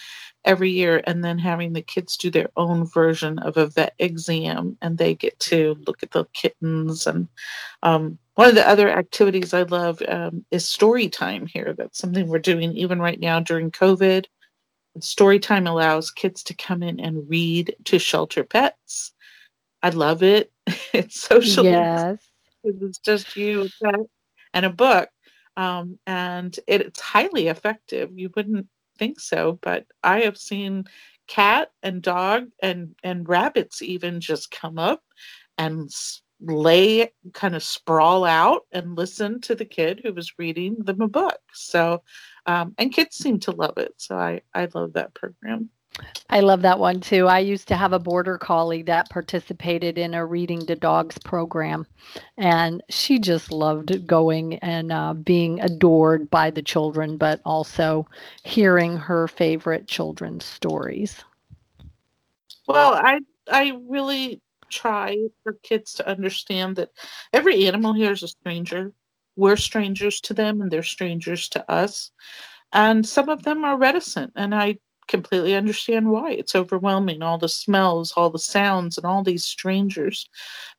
every 0.46 0.70
year 0.70 1.02
and 1.06 1.22
then 1.22 1.38
having 1.38 1.74
the 1.74 1.82
kids 1.82 2.16
do 2.16 2.32
their 2.32 2.50
own 2.56 2.86
version 2.86 3.40
of 3.40 3.58
a 3.58 3.68
vet 3.68 3.94
exam 4.00 4.78
and 4.82 4.98
they 4.98 5.14
get 5.14 5.38
to 5.40 5.76
look 5.86 6.02
at 6.02 6.12
the 6.12 6.24
kittens 6.34 7.06
and 7.08 7.28
um, 7.82 8.18
one 8.36 8.48
of 8.48 8.56
the 8.56 8.66
other 8.68 8.90
activities 8.90 9.54
i 9.54 9.64
love 9.64 10.02
um, 10.08 10.46
is 10.50 10.66
story 10.66 11.10
time 11.10 11.46
here 11.46 11.74
that's 11.78 12.00
something 12.00 12.28
we're 12.28 12.40
doing 12.40 12.72
even 12.72 13.00
right 13.00 13.20
now 13.20 13.40
during 13.40 13.70
covid 13.70 14.28
Storytime 15.00 15.68
allows 15.68 16.12
kids 16.12 16.44
to 16.44 16.54
come 16.54 16.84
in 16.84 17.00
and 17.00 17.30
read 17.30 17.76
to 17.86 18.00
shelter 18.00 18.44
pets. 18.44 19.14
I 19.82 19.90
love 19.90 20.24
it. 20.24 20.52
It's 20.94 21.20
social. 21.20 21.66
Yes. 21.66 22.20
It's 22.64 23.00
just 23.00 23.36
you 23.36 23.68
and 24.54 24.66
a 24.66 24.70
book. 24.70 25.10
Um, 25.58 25.98
and 26.06 26.58
it, 26.68 26.82
it's 26.82 27.00
highly 27.00 27.48
effective. 27.48 28.12
You 28.14 28.30
wouldn't 28.36 28.68
think 28.98 29.20
so, 29.20 29.60
but 29.62 29.86
I 30.04 30.22
have 30.22 30.38
seen 30.38 30.86
cat 31.28 31.72
and 31.82 32.02
dog 32.02 32.48
and 32.62 32.96
and 33.04 33.28
rabbits 33.28 33.82
even 33.82 34.20
just 34.20 34.52
come 34.52 34.78
up 34.78 35.02
and 35.58 35.90
lay 36.42 37.12
kind 37.34 37.56
of 37.56 37.64
sprawl 37.64 38.26
out 38.26 38.64
and 38.72 38.98
listen 38.98 39.40
to 39.42 39.56
the 39.56 39.66
kid 39.66 40.02
who 40.04 40.14
was 40.14 40.38
reading 40.38 40.76
them 40.80 41.02
a 41.02 41.08
book. 41.08 41.40
So 41.54 42.04
um, 42.46 42.74
and 42.78 42.94
kids 42.94 43.16
seem 43.16 43.40
to 43.42 43.52
love 43.52 43.78
it. 43.78 43.94
So 43.98 44.18
I, 44.18 44.42
I 44.54 44.68
love 44.74 44.94
that 44.94 45.14
program. 45.14 45.70
I 46.30 46.40
love 46.40 46.64
that 46.64 46.80
one 46.80 47.02
too. 47.02 47.28
I 47.28 47.40
used 47.40 47.68
to 47.68 47.76
have 47.76 47.94
a 47.94 48.00
border 48.00 48.38
collie 48.40 48.82
that 48.84 49.10
participated 49.12 49.98
in 50.00 50.16
a 50.16 50.26
reading 50.26 50.66
to 50.66 50.76
dogs 50.76 51.20
program, 51.20 51.86
and 52.38 52.82
she 52.90 53.20
just 53.20 53.52
loved 53.52 54.08
going 54.08 54.56
and 54.56 54.92
uh, 54.92 55.14
being 55.14 55.60
adored 55.60 56.32
by 56.32 56.50
the 56.50 56.64
children, 56.64 57.18
but 57.18 57.42
also 57.46 58.08
hearing 58.44 58.98
her 58.98 59.28
favorite 59.28 59.88
children's 59.88 60.46
stories. 60.46 61.24
Well, 62.68 62.96
I 62.96 63.20
I 63.52 63.78
really 63.88 64.42
try 64.70 65.16
for 65.44 65.54
kids 65.62 65.94
to 65.94 66.08
understand 66.08 66.78
that 66.78 66.90
every 67.32 67.68
animal 67.68 67.94
here 67.94 68.12
is 68.12 68.24
a 68.24 68.28
stranger. 68.28 68.94
We're 69.36 69.58
strangers 69.58 70.22
to 70.22 70.34
them, 70.34 70.62
and 70.62 70.72
they're 70.72 70.84
strangers 70.84 71.50
to 71.50 71.72
us. 71.72 72.12
And 72.72 73.06
some 73.06 73.30
of 73.30 73.44
them 73.44 73.64
are 73.66 73.78
reticent, 73.78 74.34
and 74.36 74.54
I 74.56 74.80
completely 75.08 75.54
understand 75.56 76.10
why. 76.10 76.32
It's 76.32 76.56
overwhelming, 76.56 77.22
all 77.22 77.38
the 77.38 77.50
smells, 77.50 78.14
all 78.14 78.30
the 78.30 78.40
sounds, 78.40 78.98
and 78.98 79.06
all 79.06 79.24
these 79.24 79.44
strangers. 79.44 80.30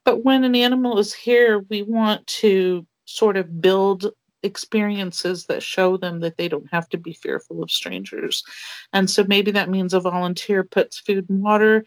But 0.04 0.24
when 0.24 0.44
an 0.44 0.56
animal 0.56 0.98
is 0.98 1.12
here, 1.12 1.64
we 1.70 1.82
want 1.82 2.26
to 2.28 2.86
sort 3.04 3.36
of 3.36 3.60
build 3.60 4.10
experiences 4.42 5.46
that 5.46 5.62
show 5.62 5.96
them 5.96 6.20
that 6.20 6.36
they 6.36 6.48
don't 6.48 6.70
have 6.70 6.88
to 6.90 6.98
be 6.98 7.12
fearful 7.12 7.62
of 7.62 7.70
strangers. 7.70 8.44
And 8.92 9.08
so 9.08 9.24
maybe 9.26 9.50
that 9.52 9.70
means 9.70 9.94
a 9.94 10.00
volunteer 10.00 10.62
puts 10.64 10.98
food 10.98 11.28
and 11.28 11.42
water 11.42 11.84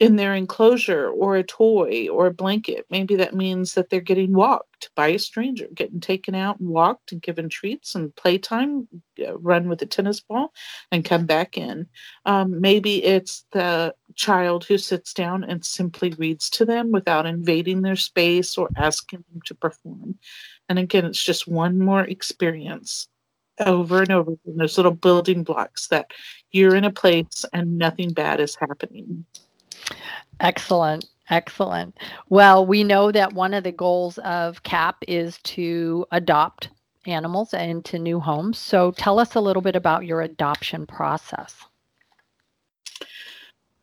in 0.00 0.14
their 0.14 0.34
enclosure 0.34 1.08
or 1.08 1.36
a 1.36 1.42
toy 1.42 2.08
or 2.08 2.26
a 2.26 2.32
blanket. 2.32 2.86
Maybe 2.88 3.16
that 3.16 3.34
means 3.34 3.74
that 3.74 3.90
they're 3.90 4.00
getting 4.00 4.32
walked 4.32 4.90
by 4.94 5.08
a 5.08 5.18
stranger, 5.18 5.66
getting 5.74 5.98
taken 5.98 6.36
out 6.36 6.60
and 6.60 6.68
walked 6.68 7.10
and 7.10 7.20
given 7.20 7.48
treats 7.48 7.96
and 7.96 8.14
playtime, 8.14 8.86
uh, 9.26 9.36
run 9.38 9.68
with 9.68 9.82
a 9.82 9.86
tennis 9.86 10.20
ball 10.20 10.52
and 10.92 11.04
come 11.04 11.26
back 11.26 11.58
in. 11.58 11.88
Um, 12.26 12.60
maybe 12.60 13.04
it's 13.04 13.44
the 13.50 13.92
child 14.14 14.64
who 14.64 14.78
sits 14.78 15.12
down 15.12 15.42
and 15.42 15.64
simply 15.64 16.10
reads 16.10 16.48
to 16.50 16.64
them 16.64 16.92
without 16.92 17.26
invading 17.26 17.82
their 17.82 17.96
space 17.96 18.56
or 18.56 18.68
asking 18.76 19.24
them 19.32 19.42
to 19.46 19.54
perform. 19.56 20.16
And 20.68 20.78
again, 20.78 21.06
it's 21.06 21.22
just 21.22 21.48
one 21.48 21.80
more 21.80 22.02
experience 22.02 23.08
over 23.58 24.02
and 24.02 24.12
over 24.12 24.32
again. 24.32 24.58
Those 24.58 24.76
little 24.76 24.94
building 24.94 25.42
blocks 25.42 25.88
that 25.88 26.12
you're 26.52 26.76
in 26.76 26.84
a 26.84 26.92
place 26.92 27.44
and 27.52 27.78
nothing 27.78 28.12
bad 28.12 28.38
is 28.38 28.54
happening. 28.54 29.24
Excellent. 30.40 31.06
Excellent. 31.30 31.98
Well, 32.30 32.64
we 32.64 32.84
know 32.84 33.12
that 33.12 33.34
one 33.34 33.52
of 33.52 33.64
the 33.64 33.72
goals 33.72 34.18
of 34.18 34.62
CAP 34.62 34.96
is 35.06 35.38
to 35.44 36.06
adopt 36.10 36.70
animals 37.06 37.52
into 37.52 37.98
new 37.98 38.20
homes. 38.20 38.58
So 38.58 38.92
tell 38.92 39.18
us 39.18 39.34
a 39.34 39.40
little 39.40 39.62
bit 39.62 39.76
about 39.76 40.06
your 40.06 40.22
adoption 40.22 40.86
process. 40.86 41.64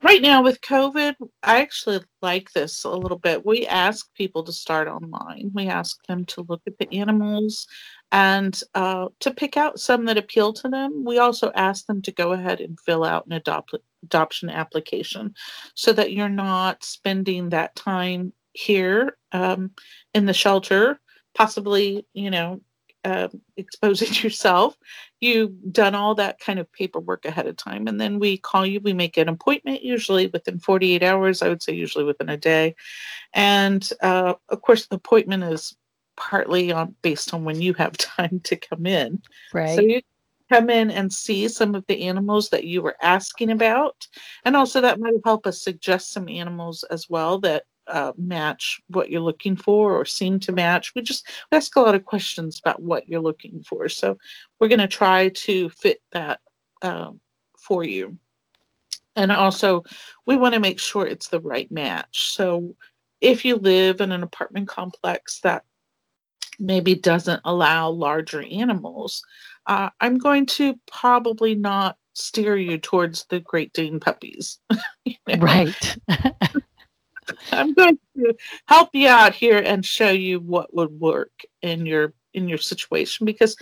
Right 0.03 0.21
now, 0.21 0.43
with 0.43 0.61
COVID, 0.61 1.15
I 1.41 1.61
actually 1.61 2.01
like 2.21 2.51
this 2.51 2.83
a 2.83 2.89
little 2.89 3.17
bit. 3.17 3.45
We 3.45 3.65
ask 3.65 4.13
people 4.13 4.43
to 4.43 4.51
start 4.51 4.87
online. 4.87 5.51
We 5.53 5.67
ask 5.67 6.05
them 6.05 6.25
to 6.25 6.45
look 6.47 6.61
at 6.67 6.77
the 6.77 6.93
animals 6.99 7.65
and 8.11 8.59
uh, 8.75 9.07
to 9.21 9.33
pick 9.33 9.57
out 9.57 9.79
some 9.79 10.05
that 10.05 10.17
appeal 10.17 10.53
to 10.53 10.69
them. 10.69 11.03
We 11.05 11.17
also 11.17 11.51
ask 11.55 11.85
them 11.87 12.01
to 12.03 12.11
go 12.11 12.33
ahead 12.33 12.61
and 12.61 12.79
fill 12.79 13.03
out 13.03 13.25
an 13.25 13.31
adopt- 13.31 13.75
adoption 14.03 14.49
application 14.49 15.33
so 15.73 15.91
that 15.93 16.11
you're 16.11 16.29
not 16.29 16.83
spending 16.83 17.49
that 17.49 17.75
time 17.75 18.33
here 18.53 19.17
um, 19.31 19.71
in 20.13 20.25
the 20.25 20.33
shelter, 20.33 20.99
possibly, 21.33 22.05
you 22.13 22.29
know, 22.29 22.61
uh, 23.05 23.29
exposing 23.55 24.13
yourself. 24.23 24.75
You've 25.21 25.71
done 25.71 25.95
all 25.95 26.15
that 26.15 26.39
kind 26.39 26.59
of 26.59 26.71
paperwork 26.73 27.23
ahead 27.25 27.47
of 27.47 27.55
time. 27.55 27.87
And 27.87 28.01
then 28.01 28.19
we 28.19 28.37
call 28.37 28.65
you, 28.65 28.79
we 28.81 28.93
make 28.93 29.15
an 29.17 29.29
appointment, 29.29 29.83
usually 29.83 30.27
within 30.27 30.59
48 30.59 31.03
hours, 31.03 31.41
I 31.41 31.49
would 31.49 31.61
say 31.61 31.73
usually 31.73 32.03
within 32.03 32.29
a 32.29 32.37
day. 32.37 32.75
And 33.33 33.87
uh, 34.01 34.33
of 34.49 34.61
course, 34.61 34.87
the 34.87 34.95
appointment 34.95 35.43
is 35.43 35.75
partly 36.17 36.71
on 36.71 36.95
based 37.01 37.33
on 37.33 37.43
when 37.43 37.61
you 37.61 37.73
have 37.75 37.97
time 37.97 38.41
to 38.45 38.55
come 38.55 38.85
in. 38.85 39.21
Right. 39.53 39.75
So 39.75 39.81
you 39.81 40.01
come 40.51 40.69
in 40.69 40.91
and 40.91 41.11
see 41.11 41.47
some 41.47 41.75
of 41.75 41.85
the 41.87 42.03
animals 42.03 42.49
that 42.49 42.65
you 42.65 42.81
were 42.81 42.95
asking 43.01 43.51
about. 43.51 44.07
And 44.43 44.55
also, 44.55 44.81
that 44.81 44.99
might 44.99 45.13
help 45.23 45.47
us 45.47 45.61
suggest 45.61 46.11
some 46.11 46.29
animals 46.29 46.83
as 46.89 47.09
well 47.09 47.39
that 47.39 47.63
uh, 47.87 48.13
match 48.17 48.81
what 48.89 49.09
you're 49.09 49.21
looking 49.21 49.55
for 49.55 49.93
or 49.93 50.05
seem 50.05 50.39
to 50.41 50.51
match. 50.51 50.93
We 50.95 51.01
just 51.01 51.27
we 51.51 51.57
ask 51.57 51.75
a 51.75 51.81
lot 51.81 51.95
of 51.95 52.05
questions 52.05 52.59
about 52.59 52.81
what 52.81 53.07
you're 53.07 53.21
looking 53.21 53.63
for. 53.63 53.89
So, 53.89 54.17
we're 54.59 54.67
going 54.67 54.79
to 54.79 54.87
try 54.87 55.29
to 55.29 55.69
fit 55.69 56.01
that 56.11 56.39
uh, 56.81 57.11
for 57.57 57.83
you. 57.83 58.17
And 59.15 59.31
also, 59.31 59.83
we 60.25 60.35
want 60.35 60.53
to 60.53 60.59
make 60.59 60.79
sure 60.79 61.05
it's 61.05 61.29
the 61.29 61.39
right 61.39 61.71
match. 61.71 62.33
So, 62.33 62.75
if 63.21 63.45
you 63.45 63.55
live 63.55 64.01
in 64.01 64.11
an 64.11 64.23
apartment 64.23 64.67
complex 64.67 65.39
that 65.41 65.63
maybe 66.59 66.95
doesn't 66.95 67.41
allow 67.45 67.89
larger 67.89 68.43
animals, 68.43 69.23
uh, 69.67 69.89
I'm 69.99 70.17
going 70.17 70.45
to 70.47 70.79
probably 70.85 71.55
not 71.55 71.97
steer 72.13 72.55
you 72.55 72.77
towards 72.77 73.25
the 73.25 73.39
Great 73.39 73.73
Dane 73.73 73.99
puppies. 73.99 74.59
Right. 75.37 75.97
I'm 77.51 77.73
going 77.73 77.97
to 78.17 78.35
help 78.67 78.89
you 78.93 79.07
out 79.07 79.33
here 79.33 79.57
and 79.57 79.85
show 79.85 80.11
you 80.11 80.39
what 80.39 80.73
would 80.73 80.91
work 80.99 81.31
in 81.61 81.85
your 81.85 82.13
in 82.33 82.49
your 82.49 82.57
situation 82.57 83.25
because 83.25 83.55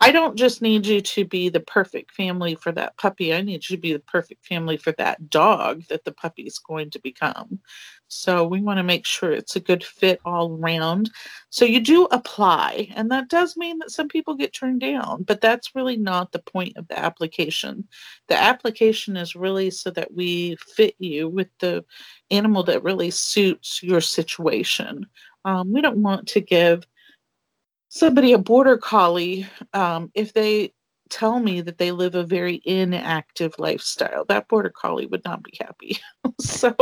I 0.00 0.12
don't 0.12 0.36
just 0.36 0.62
need 0.62 0.86
you 0.86 1.00
to 1.00 1.24
be 1.24 1.48
the 1.48 1.60
perfect 1.60 2.12
family 2.12 2.54
for 2.54 2.70
that 2.72 2.96
puppy. 2.98 3.34
I 3.34 3.40
need 3.40 3.68
you 3.68 3.76
to 3.76 3.80
be 3.80 3.92
the 3.92 3.98
perfect 3.98 4.46
family 4.46 4.76
for 4.76 4.92
that 4.92 5.28
dog 5.28 5.82
that 5.88 6.04
the 6.04 6.12
puppy 6.12 6.42
is 6.42 6.58
going 6.58 6.90
to 6.90 7.00
become. 7.00 7.58
So 8.06 8.46
we 8.46 8.60
want 8.60 8.78
to 8.78 8.84
make 8.84 9.04
sure 9.04 9.32
it's 9.32 9.56
a 9.56 9.60
good 9.60 9.82
fit 9.82 10.20
all 10.24 10.52
around. 10.52 11.10
So 11.50 11.64
you 11.64 11.80
do 11.80 12.04
apply, 12.12 12.88
and 12.94 13.10
that 13.10 13.28
does 13.28 13.56
mean 13.56 13.78
that 13.78 13.90
some 13.90 14.08
people 14.08 14.34
get 14.34 14.52
turned 14.52 14.80
down, 14.80 15.24
but 15.24 15.40
that's 15.40 15.74
really 15.74 15.96
not 15.96 16.30
the 16.30 16.38
point 16.38 16.76
of 16.76 16.86
the 16.86 16.98
application. 16.98 17.86
The 18.28 18.40
application 18.40 19.16
is 19.16 19.34
really 19.34 19.70
so 19.70 19.90
that 19.90 20.14
we 20.14 20.56
fit 20.76 20.94
you 21.00 21.28
with 21.28 21.48
the 21.58 21.84
animal 22.30 22.62
that 22.64 22.84
really 22.84 23.10
suits 23.10 23.82
your 23.82 24.00
situation. 24.00 25.06
Um, 25.44 25.72
we 25.72 25.80
don't 25.80 25.98
want 25.98 26.28
to 26.28 26.40
give 26.40 26.86
somebody 27.88 28.32
a 28.32 28.38
border 28.38 28.76
collie 28.76 29.46
um, 29.72 30.10
if 30.14 30.32
they 30.32 30.72
tell 31.10 31.40
me 31.40 31.60
that 31.60 31.78
they 31.78 31.90
live 31.90 32.14
a 32.14 32.24
very 32.24 32.60
inactive 32.64 33.54
lifestyle 33.58 34.24
that 34.26 34.48
border 34.48 34.70
collie 34.70 35.06
would 35.06 35.24
not 35.24 35.42
be 35.42 35.52
happy 35.60 35.98
so 36.40 36.74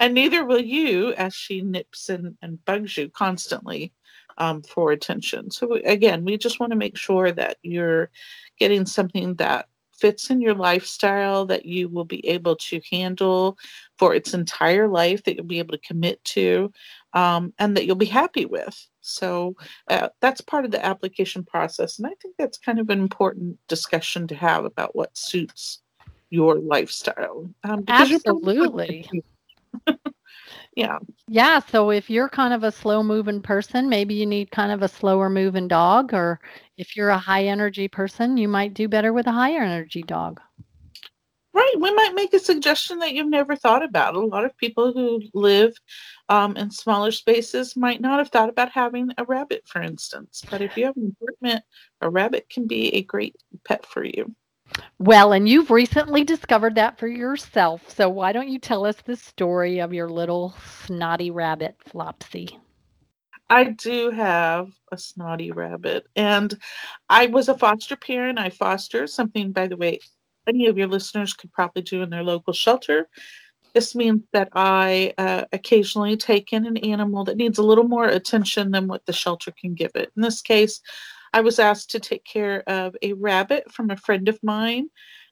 and 0.00 0.14
neither 0.14 0.44
will 0.44 0.60
you 0.60 1.12
as 1.14 1.34
she 1.34 1.62
nips 1.62 2.08
and, 2.08 2.36
and 2.42 2.62
bugs 2.64 2.96
you 2.96 3.08
constantly 3.10 3.92
um, 4.38 4.62
for 4.62 4.92
attention 4.92 5.50
so 5.50 5.74
again 5.84 6.24
we 6.24 6.36
just 6.36 6.60
want 6.60 6.70
to 6.70 6.76
make 6.76 6.96
sure 6.96 7.32
that 7.32 7.56
you're 7.62 8.10
getting 8.58 8.84
something 8.84 9.34
that 9.36 9.66
fits 10.02 10.30
in 10.30 10.40
your 10.40 10.54
lifestyle 10.54 11.46
that 11.46 11.64
you 11.64 11.88
will 11.88 12.04
be 12.04 12.26
able 12.26 12.56
to 12.56 12.80
handle 12.90 13.56
for 13.98 14.14
its 14.14 14.34
entire 14.34 14.88
life 14.88 15.22
that 15.22 15.36
you'll 15.36 15.44
be 15.44 15.60
able 15.60 15.72
to 15.72 15.86
commit 15.86 16.22
to 16.24 16.72
um, 17.12 17.52
and 17.58 17.76
that 17.76 17.86
you'll 17.86 17.94
be 17.94 18.04
happy 18.04 18.44
with. 18.44 18.88
So 19.02 19.54
uh, 19.88 20.08
that's 20.20 20.40
part 20.40 20.64
of 20.64 20.70
the 20.70 20.84
application 20.84 21.44
process. 21.44 21.98
And 21.98 22.06
I 22.06 22.14
think 22.22 22.36
that's 22.38 22.56
kind 22.56 22.78
of 22.78 22.88
an 22.88 23.00
important 23.00 23.58
discussion 23.68 24.26
to 24.28 24.34
have 24.34 24.64
about 24.64 24.96
what 24.96 25.16
suits 25.16 25.80
your 26.30 26.58
lifestyle. 26.58 27.50
Um, 27.64 27.84
Absolutely. 27.88 29.10
yeah. 30.76 30.98
Yeah. 31.28 31.58
So 31.58 31.90
if 31.90 32.08
you're 32.08 32.28
kind 32.28 32.54
of 32.54 32.64
a 32.64 32.72
slow 32.72 33.02
moving 33.02 33.42
person, 33.42 33.88
maybe 33.88 34.14
you 34.14 34.24
need 34.24 34.50
kind 34.50 34.72
of 34.72 34.82
a 34.82 34.88
slower 34.88 35.28
moving 35.28 35.68
dog. 35.68 36.14
Or 36.14 36.40
if 36.78 36.96
you're 36.96 37.10
a 37.10 37.18
high 37.18 37.44
energy 37.44 37.88
person, 37.88 38.36
you 38.36 38.48
might 38.48 38.72
do 38.72 38.88
better 38.88 39.12
with 39.12 39.26
a 39.26 39.32
higher 39.32 39.60
energy 39.60 40.02
dog. 40.02 40.40
Right. 41.54 41.74
We 41.78 41.94
might 41.94 42.14
make 42.14 42.32
a 42.32 42.38
suggestion 42.38 42.98
that 43.00 43.12
you've 43.12 43.28
never 43.28 43.56
thought 43.56 43.84
about. 43.84 44.14
A 44.14 44.20
lot 44.20 44.46
of 44.46 44.56
people 44.56 44.92
who 44.92 45.20
live 45.34 45.74
um, 46.30 46.56
in 46.56 46.70
smaller 46.70 47.12
spaces 47.12 47.76
might 47.76 48.00
not 48.00 48.18
have 48.18 48.30
thought 48.30 48.48
about 48.48 48.70
having 48.70 49.10
a 49.18 49.24
rabbit, 49.24 49.62
for 49.66 49.82
instance. 49.82 50.42
But 50.50 50.62
if 50.62 50.76
you 50.78 50.86
have 50.86 50.96
an 50.96 51.14
apartment, 51.20 51.64
a 52.00 52.08
rabbit 52.08 52.48
can 52.48 52.66
be 52.66 52.94
a 52.94 53.02
great 53.02 53.36
pet 53.64 53.84
for 53.84 54.02
you. 54.02 54.34
Well, 54.98 55.32
and 55.32 55.46
you've 55.46 55.70
recently 55.70 56.24
discovered 56.24 56.76
that 56.76 56.98
for 56.98 57.06
yourself. 57.06 57.90
So 57.90 58.08
why 58.08 58.32
don't 58.32 58.48
you 58.48 58.58
tell 58.58 58.86
us 58.86 58.96
the 59.04 59.16
story 59.16 59.80
of 59.80 59.92
your 59.92 60.08
little 60.08 60.54
snotty 60.86 61.30
rabbit, 61.30 61.76
Flopsy? 61.84 62.58
I 63.50 63.64
do 63.64 64.10
have 64.10 64.70
a 64.90 64.96
snotty 64.96 65.52
rabbit. 65.52 66.06
And 66.16 66.56
I 67.10 67.26
was 67.26 67.50
a 67.50 67.58
foster 67.58 67.96
parent. 67.96 68.38
I 68.38 68.48
foster 68.48 69.06
something, 69.06 69.52
by 69.52 69.66
the 69.66 69.76
way, 69.76 70.00
any 70.46 70.66
of 70.66 70.78
your 70.78 70.88
listeners 70.88 71.34
could 71.34 71.52
probably 71.52 71.82
do 71.82 72.02
in 72.02 72.10
their 72.10 72.24
local 72.24 72.52
shelter. 72.52 73.08
This 73.74 73.94
means 73.94 74.22
that 74.32 74.50
I 74.54 75.14
uh, 75.16 75.44
occasionally 75.52 76.16
take 76.16 76.52
in 76.52 76.66
an 76.66 76.76
animal 76.78 77.24
that 77.24 77.38
needs 77.38 77.58
a 77.58 77.62
little 77.62 77.88
more 77.88 78.06
attention 78.06 78.70
than 78.70 78.86
what 78.86 79.06
the 79.06 79.12
shelter 79.12 79.52
can 79.58 79.74
give 79.74 79.92
it. 79.94 80.12
In 80.14 80.22
this 80.22 80.42
case, 80.42 80.80
I 81.32 81.40
was 81.40 81.58
asked 81.58 81.90
to 81.92 82.00
take 82.00 82.24
care 82.24 82.62
of 82.66 82.94
a 83.00 83.14
rabbit 83.14 83.72
from 83.72 83.90
a 83.90 83.96
friend 83.96 84.28
of 84.28 84.38
mine. 84.42 84.90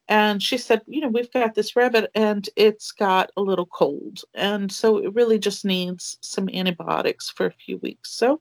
And 0.09 0.43
she 0.43 0.59
said, 0.59 0.81
you 0.87 1.01
know, 1.01 1.09
we've 1.09 1.31
got 1.33 1.55
this 1.55 1.77
rabbit 1.77 2.11
and 2.15 2.49
it's 2.57 2.91
got 2.91 3.31
a 3.37 3.43
little 3.43 3.67
cold. 3.67 4.23
And 4.35 4.73
so 4.73 4.99
it 4.99 5.15
really 5.15 5.39
just 5.39 5.65
needs 5.65 6.19
some 6.23 6.49
antibiotics 6.49 7.31
for 7.31 7.47
a 7.47 7.53
few 7.53 7.79
weeks. 7.79 8.11
So 8.11 8.41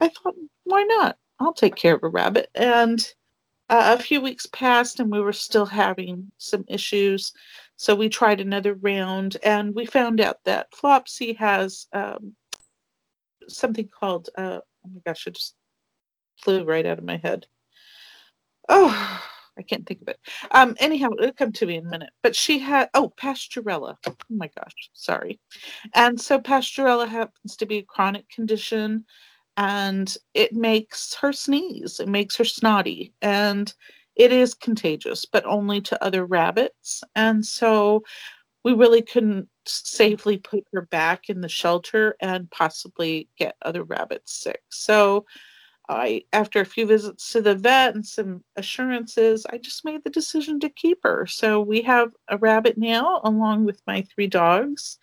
I 0.00 0.08
thought, 0.08 0.34
why 0.64 0.82
not? 0.82 1.16
I'll 1.40 1.54
take 1.54 1.76
care 1.76 1.94
of 1.94 2.02
a 2.02 2.08
rabbit. 2.08 2.50
And 2.54 3.00
uh, 3.68 3.96
a 3.98 4.02
few 4.02 4.20
weeks 4.20 4.46
passed 4.46 5.00
and 5.00 5.10
we 5.10 5.20
were 5.20 5.32
still 5.32 5.66
having 5.66 6.30
some 6.38 6.64
issues. 6.68 7.32
So 7.76 7.94
we 7.94 8.08
tried 8.08 8.40
another 8.40 8.74
round 8.74 9.36
and 9.42 9.74
we 9.74 9.86
found 9.86 10.20
out 10.20 10.38
that 10.44 10.72
Flopsy 10.72 11.36
has 11.36 11.86
um, 11.92 12.34
something 13.48 13.88
called, 13.88 14.30
uh, 14.36 14.60
oh 14.62 14.90
my 14.92 15.00
gosh, 15.06 15.26
it 15.26 15.34
just 15.34 15.54
flew 16.36 16.64
right 16.64 16.86
out 16.86 16.98
of 16.98 17.04
my 17.04 17.16
head. 17.16 17.46
Oh, 18.68 19.22
I 19.58 19.62
can't 19.62 19.86
think 19.86 20.02
of 20.02 20.08
it. 20.08 20.20
Um, 20.52 20.76
anyhow, 20.78 21.08
it'll 21.18 21.32
come 21.32 21.52
to 21.52 21.66
me 21.66 21.76
in 21.76 21.86
a 21.86 21.90
minute. 21.90 22.10
But 22.22 22.36
she 22.36 22.58
had, 22.58 22.88
oh, 22.94 23.12
Pasteurella. 23.20 23.96
Oh 24.06 24.16
my 24.30 24.50
gosh, 24.56 24.90
sorry. 24.92 25.40
And 25.94 26.20
so 26.20 26.38
Pasteurella 26.38 27.08
happens 27.08 27.56
to 27.56 27.66
be 27.66 27.78
a 27.78 27.82
chronic 27.82 28.28
condition 28.28 29.04
and 29.58 30.16
it 30.34 30.52
makes 30.52 31.14
her 31.16 31.32
sneeze. 31.32 31.98
It 31.98 32.08
makes 32.08 32.36
her 32.36 32.44
snotty. 32.44 33.12
And 33.20 33.74
it 34.14 34.32
is 34.32 34.54
contagious, 34.54 35.24
but 35.24 35.44
only 35.44 35.80
to 35.82 36.02
other 36.02 36.24
rabbits. 36.24 37.02
And 37.16 37.44
so 37.44 38.04
we 38.64 38.72
really 38.72 39.02
couldn't 39.02 39.48
safely 39.66 40.38
put 40.38 40.64
her 40.72 40.82
back 40.82 41.28
in 41.28 41.40
the 41.40 41.48
shelter 41.48 42.16
and 42.20 42.50
possibly 42.52 43.28
get 43.36 43.56
other 43.62 43.82
rabbits 43.82 44.32
sick. 44.32 44.62
So 44.70 45.26
I, 45.88 46.24
after 46.32 46.60
a 46.60 46.66
few 46.66 46.86
visits 46.86 47.32
to 47.32 47.40
the 47.40 47.54
vet 47.54 47.94
and 47.94 48.04
some 48.06 48.44
assurances, 48.56 49.46
I 49.46 49.58
just 49.58 49.84
made 49.84 50.04
the 50.04 50.10
decision 50.10 50.60
to 50.60 50.68
keep 50.68 50.98
her. 51.02 51.26
So 51.26 51.60
we 51.60 51.82
have 51.82 52.12
a 52.28 52.36
rabbit 52.38 52.76
now, 52.78 53.20
along 53.24 53.64
with 53.64 53.80
my 53.86 54.02
three 54.02 54.26
dogs, 54.26 54.98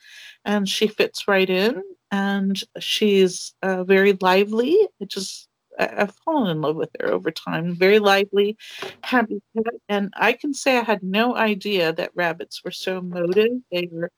and 0.45 0.69
she 0.69 0.87
fits 0.87 1.27
right 1.27 1.49
in. 1.49 1.81
And 2.11 2.61
she's 2.79 3.53
uh, 3.63 3.83
very 3.83 4.13
lively. 4.21 4.77
It 4.99 5.09
just 5.09 5.49
I've 5.77 6.15
fallen 6.23 6.49
in 6.51 6.61
love 6.61 6.75
with 6.75 6.91
her 6.99 7.07
over 7.11 7.31
time. 7.31 7.75
Very 7.75 7.99
lively, 7.99 8.57
happy 9.03 9.41
pet, 9.55 9.73
and 9.89 10.13
I 10.15 10.33
can 10.33 10.53
say 10.53 10.77
I 10.77 10.83
had 10.83 11.03
no 11.03 11.35
idea 11.35 11.91
that 11.93 12.11
rabbits 12.15 12.63
were 12.63 12.71
so 12.71 12.99
emotive. 12.99 13.51
They 13.71 13.89
were 13.91 14.11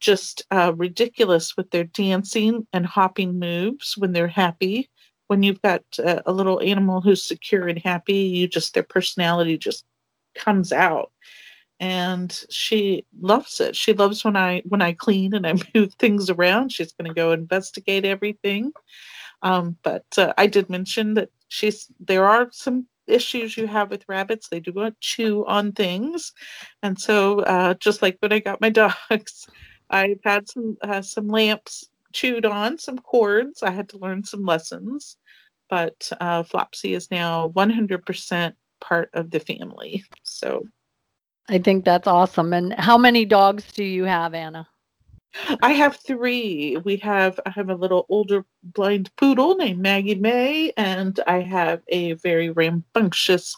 just 0.00 0.44
uh, 0.50 0.72
ridiculous 0.76 1.56
with 1.56 1.70
their 1.70 1.84
dancing 1.84 2.66
and 2.72 2.86
hopping 2.86 3.38
moves 3.38 3.96
when 3.96 4.12
they're 4.12 4.28
happy 4.28 4.90
when 5.28 5.42
you've 5.42 5.62
got 5.62 5.82
uh, 6.04 6.22
a 6.26 6.32
little 6.32 6.60
animal 6.60 7.00
who's 7.00 7.24
secure 7.24 7.68
and 7.68 7.78
happy, 7.78 8.14
you 8.14 8.48
just 8.48 8.74
their 8.74 8.82
personality 8.82 9.58
just 9.58 9.84
comes 10.34 10.72
out. 10.72 11.10
And 11.80 12.32
she 12.50 13.04
loves 13.20 13.60
it. 13.60 13.74
She 13.74 13.92
loves 13.92 14.24
when 14.24 14.36
I 14.36 14.62
when 14.66 14.80
I 14.80 14.92
clean 14.92 15.34
and 15.34 15.46
I 15.46 15.54
move 15.74 15.94
things 15.94 16.30
around. 16.30 16.72
She's 16.72 16.92
going 16.92 17.08
to 17.08 17.14
go 17.14 17.32
investigate 17.32 18.04
everything. 18.04 18.72
Um, 19.42 19.76
but 19.82 20.06
uh, 20.16 20.32
I 20.38 20.46
did 20.46 20.70
mention 20.70 21.14
that 21.14 21.30
she's 21.48 21.88
there 22.00 22.26
are 22.26 22.48
some 22.52 22.86
issues 23.06 23.56
you 23.56 23.66
have 23.66 23.90
with 23.90 24.08
rabbits. 24.08 24.48
They 24.48 24.60
do 24.60 24.72
want 24.72 24.94
to 24.94 25.00
chew 25.00 25.44
on 25.46 25.72
things, 25.72 26.32
and 26.82 26.98
so 26.98 27.40
uh, 27.40 27.74
just 27.74 28.02
like 28.02 28.16
when 28.20 28.32
I 28.32 28.38
got 28.38 28.60
my 28.60 28.70
dogs, 29.10 29.46
I've 29.90 30.20
had 30.24 30.48
some 30.48 30.76
uh, 30.82 31.02
some 31.02 31.28
lamps 31.28 31.90
chewed 32.14 32.46
on 32.46 32.78
some 32.78 32.98
cords. 32.98 33.62
I 33.62 33.70
had 33.70 33.90
to 33.90 33.98
learn 33.98 34.24
some 34.24 34.44
lessons, 34.44 35.18
but 35.68 36.10
uh, 36.20 36.42
Flopsy 36.44 36.94
is 36.94 37.10
now 37.10 37.48
100% 37.54 38.54
part 38.80 39.10
of 39.12 39.30
the 39.30 39.40
family. 39.40 40.04
So 40.22 40.66
I 41.48 41.58
think 41.58 41.84
that's 41.84 42.06
awesome. 42.06 42.54
And 42.54 42.72
how 42.74 42.96
many 42.96 43.26
dogs 43.26 43.64
do 43.72 43.84
you 43.84 44.04
have, 44.04 44.32
Anna? 44.32 44.66
I 45.62 45.72
have 45.72 45.96
three. 45.96 46.76
We 46.84 46.96
have 46.98 47.40
I 47.44 47.50
have 47.50 47.68
a 47.68 47.74
little 47.74 48.06
older 48.08 48.44
blind 48.62 49.10
poodle 49.16 49.56
named 49.56 49.80
Maggie 49.80 50.14
May, 50.14 50.72
and 50.76 51.18
I 51.26 51.40
have 51.40 51.82
a 51.88 52.12
very 52.12 52.50
rambunctious 52.50 53.56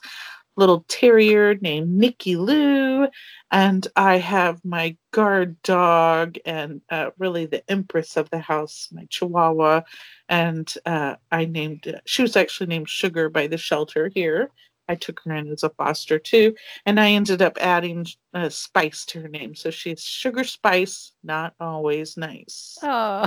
little 0.56 0.84
terrier 0.88 1.54
named 1.56 1.90
Nikki 1.90 2.36
Lou, 2.36 3.08
and 3.50 3.86
I 3.94 4.18
have 4.18 4.64
my 4.64 4.96
guard 5.12 5.60
dog 5.62 6.36
and 6.44 6.80
uh, 6.90 7.10
really 7.18 7.46
the 7.46 7.68
empress 7.70 8.16
of 8.16 8.30
the 8.30 8.38
house, 8.38 8.88
my 8.92 9.06
Chihuahua, 9.10 9.82
and 10.28 10.72
uh, 10.84 11.16
I 11.30 11.44
named 11.44 12.00
she 12.06 12.22
was 12.22 12.36
actually 12.36 12.68
named 12.68 12.88
Sugar 12.88 13.28
by 13.28 13.46
the 13.46 13.58
shelter 13.58 14.10
here. 14.12 14.50
I 14.88 14.94
took 14.94 15.20
her 15.24 15.32
in 15.32 15.50
as 15.50 15.64
a 15.64 15.70
foster 15.70 16.18
too, 16.18 16.54
and 16.84 17.00
I 17.00 17.10
ended 17.10 17.42
up 17.42 17.58
adding 17.60 18.06
uh, 18.32 18.48
Spice 18.48 19.04
to 19.06 19.20
her 19.22 19.28
name, 19.28 19.54
so 19.54 19.70
she's 19.70 20.02
Sugar 20.02 20.44
Spice, 20.44 21.12
not 21.24 21.54
always 21.60 22.16
nice. 22.16 22.78
Oh. 22.82 23.26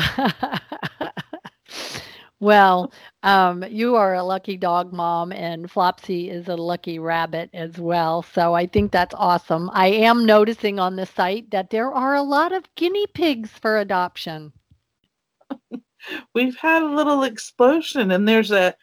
Well, 2.42 2.94
um, 3.24 3.66
you 3.70 3.98
are 3.98 4.14
a 4.14 4.24
lucky 4.24 4.56
dog 4.56 4.94
mom, 4.94 5.34
and 5.34 5.70
Flopsy 5.70 6.30
is 6.30 6.48
a 6.48 6.56
lucky 6.56 6.98
rabbit 6.98 7.50
as 7.54 7.78
well. 7.78 8.22
So 8.24 8.54
I 8.54 8.66
think 8.66 8.92
that's 8.92 9.14
awesome. 9.18 9.70
I 9.74 9.88
am 9.88 10.26
noticing 10.26 10.80
on 10.80 10.96
the 10.96 11.06
site 11.06 11.52
that 11.52 11.70
there 11.70 11.92
are 11.92 12.16
a 12.16 12.24
lot 12.24 12.54
of 12.54 12.64
guinea 12.76 13.08
pigs 13.08 13.50
for 13.50 13.78
adoption. 13.78 14.54
We've 16.34 16.56
had 16.56 16.82
a 16.82 16.96
little 16.96 17.24
explosion, 17.24 18.12
and 18.12 18.26
there's 18.26 18.52
a 18.52 18.74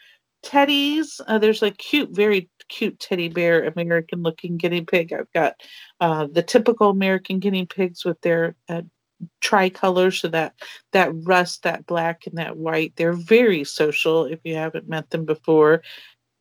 teddies. 0.44 1.18
Uh, 1.26 1.38
there's 1.38 1.62
a 1.62 1.70
cute, 1.70 2.10
very 2.10 2.50
cute 2.68 3.00
teddy 3.00 3.28
bear, 3.28 3.64
American 3.64 4.22
looking 4.22 4.58
guinea 4.58 4.82
pig. 4.82 5.14
I've 5.14 5.32
got 5.32 5.54
uh, 6.00 6.28
the 6.30 6.42
typical 6.42 6.90
American 6.90 7.38
guinea 7.38 7.64
pigs 7.64 8.04
with 8.04 8.20
their 8.20 8.54
uh, 8.68 8.82
tricolor 9.40 10.10
so 10.10 10.28
that 10.28 10.54
that 10.92 11.10
rust 11.24 11.62
that 11.62 11.86
black 11.86 12.26
and 12.26 12.36
that 12.38 12.56
white 12.56 12.92
they're 12.96 13.12
very 13.12 13.64
social 13.64 14.24
if 14.24 14.40
you 14.44 14.54
haven't 14.54 14.88
met 14.88 15.10
them 15.10 15.24
before. 15.24 15.82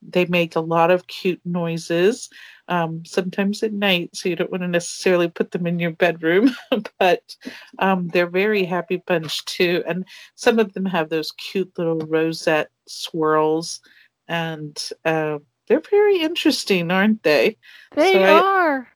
They 0.08 0.26
make 0.26 0.56
a 0.56 0.62
lot 0.62 0.92
of 0.92 1.08
cute 1.08 1.42
noises 1.46 2.30
um, 2.68 3.04
sometimes 3.06 3.64
at 3.64 3.74
night 3.74 4.10
so 4.14 4.30
you 4.30 4.36
don't 4.36 4.52
want 4.52 4.62
to 4.62 4.68
necessarily 4.68 5.28
put 5.28 5.52
them 5.52 5.66
in 5.66 5.80
your 5.80 5.92
bedroom 5.92 6.52
but 7.00 7.36
um, 7.80 8.08
they're 8.10 8.30
very 8.30 8.66
happy 8.66 9.02
bunch 9.08 9.44
too 9.46 9.84
and 9.88 10.06
some 10.36 10.60
of 10.60 10.74
them 10.74 10.86
have 10.86 11.10
those 11.10 11.32
cute 11.32 11.72
little 11.78 12.00
rosette 12.00 12.70
swirls 12.88 13.82
and 14.28 14.90
uh, 15.06 15.38
they're 15.68 15.82
very 15.90 16.22
interesting 16.22 16.92
aren't 16.92 17.24
they? 17.24 17.58
They 17.96 18.14
so 18.14 18.24
are. 18.24 18.80
I, 18.82 18.95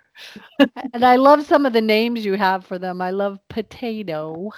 and 0.94 1.06
I 1.06 1.16
love 1.16 1.46
some 1.46 1.66
of 1.66 1.74
the 1.74 1.82
names 1.82 2.26
you 2.26 2.34
have 2.34 2.66
for 2.66 2.80
them. 2.80 3.02
I 3.02 3.12
love 3.12 3.40
potato. 3.50 4.52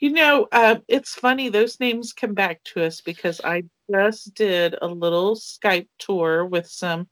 You 0.00 0.12
know, 0.12 0.48
uh, 0.50 0.76
it's 0.88 1.14
funny, 1.14 1.50
those 1.50 1.78
names 1.78 2.14
come 2.14 2.32
back 2.32 2.64
to 2.64 2.82
us 2.84 3.02
because 3.02 3.38
I 3.44 3.64
just 3.90 4.34
did 4.34 4.74
a 4.80 4.86
little 4.86 5.36
Skype 5.36 5.88
tour 5.98 6.46
with 6.46 6.66
some 6.66 7.06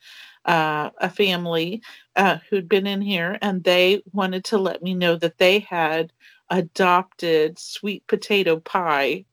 uh, 0.47 0.88
a 0.99 1.11
family 1.11 1.83
uh, 2.16 2.38
who'd 2.49 2.68
been 2.68 2.87
in 2.87 3.03
here, 3.03 3.37
and 3.42 3.62
they 3.62 4.03
wanted 4.12 4.44
to 4.47 4.59
let 4.59 4.83
me 4.83 4.94
know 4.94 5.16
that 5.16 5.37
they 5.37 5.59
had 5.61 6.14
adopted 6.49 7.59
sweet 7.59 8.07
potato 8.07 8.59
pie 8.59 9.27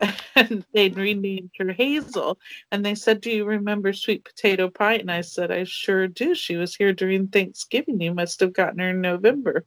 and 0.36 0.64
they'd 0.72 0.96
renamed 0.96 1.50
her 1.58 1.72
Hazel. 1.72 2.38
And 2.70 2.84
they 2.84 2.94
said, 2.94 3.20
Do 3.20 3.30
you 3.30 3.44
remember 3.44 3.92
sweet 3.92 4.24
potato 4.24 4.70
pie? 4.70 4.94
And 4.94 5.10
I 5.10 5.22
said, 5.22 5.50
I 5.50 5.64
sure 5.64 6.06
do. 6.08 6.34
She 6.34 6.56
was 6.56 6.74
here 6.74 6.92
during 6.92 7.28
Thanksgiving. 7.28 8.00
You 8.00 8.14
must 8.14 8.40
have 8.40 8.52
gotten 8.52 8.78
her 8.78 8.90
in 8.90 9.00
November. 9.00 9.64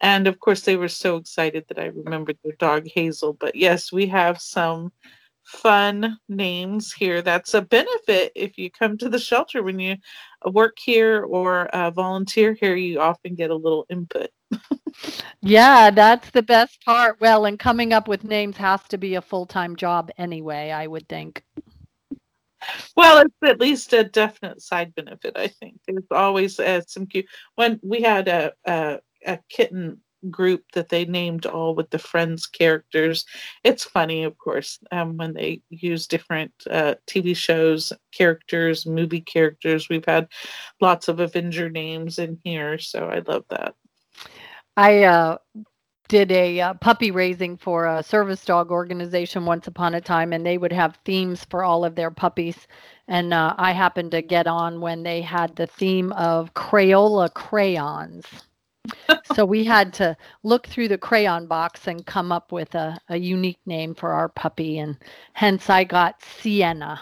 And 0.00 0.26
of 0.26 0.40
course, 0.40 0.62
they 0.62 0.76
were 0.76 0.88
so 0.88 1.16
excited 1.16 1.66
that 1.68 1.78
I 1.78 1.86
remembered 1.86 2.38
their 2.42 2.56
dog 2.58 2.88
Hazel. 2.88 3.34
But 3.34 3.54
yes, 3.56 3.92
we 3.92 4.06
have 4.08 4.40
some 4.40 4.92
fun 5.44 6.18
names 6.28 6.92
here. 6.92 7.22
That's 7.22 7.54
a 7.54 7.62
benefit 7.62 8.32
if 8.34 8.58
you 8.58 8.70
come 8.70 8.98
to 8.98 9.08
the 9.08 9.18
shelter 9.18 9.62
when 9.62 9.78
you 9.78 9.96
work 10.46 10.76
here 10.78 11.22
or 11.22 11.66
uh, 11.68 11.90
volunteer 11.90 12.54
here, 12.54 12.76
you 12.76 13.00
often 13.00 13.34
get 13.34 13.50
a 13.50 13.54
little 13.54 13.86
input. 13.90 14.30
yeah, 15.42 15.90
that's 15.90 16.30
the 16.30 16.42
best 16.42 16.84
part. 16.84 17.20
Well, 17.20 17.44
and 17.44 17.58
coming 17.58 17.92
up 17.92 18.08
with 18.08 18.24
names 18.24 18.56
has 18.56 18.82
to 18.88 18.98
be 18.98 19.14
a 19.14 19.22
full 19.22 19.46
time 19.46 19.76
job 19.76 20.10
anyway, 20.18 20.70
I 20.70 20.86
would 20.86 21.08
think. 21.08 21.44
Well, 22.96 23.18
it's 23.18 23.34
at 23.44 23.60
least 23.60 23.92
a 23.92 24.04
definite 24.04 24.60
side 24.60 24.94
benefit, 24.94 25.34
I 25.36 25.48
think. 25.48 25.76
There's 25.86 26.02
always 26.10 26.58
uh, 26.58 26.80
some 26.86 27.06
cute. 27.06 27.26
When 27.54 27.78
we 27.82 28.02
had 28.02 28.28
a, 28.28 28.52
a, 28.66 28.98
a 29.24 29.38
kitten 29.48 30.00
group 30.30 30.64
that 30.74 30.88
they 30.88 31.04
named 31.04 31.46
all 31.46 31.74
with 31.74 31.90
the 31.90 31.98
Friends 31.98 32.46
characters. 32.46 33.24
It's 33.64 33.84
funny, 33.84 34.24
of 34.24 34.36
course, 34.38 34.78
um, 34.90 35.16
when 35.16 35.34
they 35.34 35.62
use 35.70 36.06
different 36.06 36.52
uh, 36.70 36.94
TV 37.06 37.36
shows 37.36 37.92
characters, 38.12 38.86
movie 38.86 39.20
characters. 39.20 39.88
We've 39.88 40.04
had 40.04 40.28
lots 40.80 41.08
of 41.08 41.20
Avenger 41.20 41.70
names 41.70 42.18
in 42.18 42.38
here, 42.44 42.78
so 42.78 43.06
I 43.06 43.20
love 43.20 43.44
that. 43.50 43.74
I 44.76 45.04
uh, 45.04 45.38
did 46.08 46.32
a 46.32 46.60
uh, 46.60 46.74
puppy 46.74 47.10
raising 47.10 47.56
for 47.56 47.86
a 47.86 48.02
service 48.02 48.44
dog 48.44 48.70
organization 48.70 49.44
once 49.44 49.66
upon 49.66 49.94
a 49.94 50.00
time, 50.00 50.32
and 50.32 50.44
they 50.44 50.58
would 50.58 50.72
have 50.72 50.98
themes 51.04 51.44
for 51.50 51.62
all 51.62 51.84
of 51.84 51.94
their 51.94 52.10
puppies. 52.10 52.66
and 53.08 53.32
uh, 53.32 53.54
I 53.58 53.72
happened 53.72 54.10
to 54.12 54.22
get 54.22 54.46
on 54.46 54.80
when 54.80 55.02
they 55.02 55.20
had 55.20 55.54
the 55.56 55.66
theme 55.66 56.12
of 56.12 56.54
Crayola 56.54 57.32
crayons. 57.32 58.47
So 59.34 59.44
we 59.44 59.64
had 59.64 59.92
to 59.94 60.16
look 60.42 60.66
through 60.66 60.88
the 60.88 60.98
crayon 60.98 61.46
box 61.46 61.86
and 61.86 62.06
come 62.06 62.32
up 62.32 62.52
with 62.52 62.74
a, 62.74 62.98
a 63.08 63.16
unique 63.16 63.60
name 63.66 63.94
for 63.94 64.12
our 64.12 64.28
puppy, 64.28 64.78
and 64.78 64.96
hence 65.32 65.70
I 65.70 65.84
got 65.84 66.22
Sienna. 66.22 67.00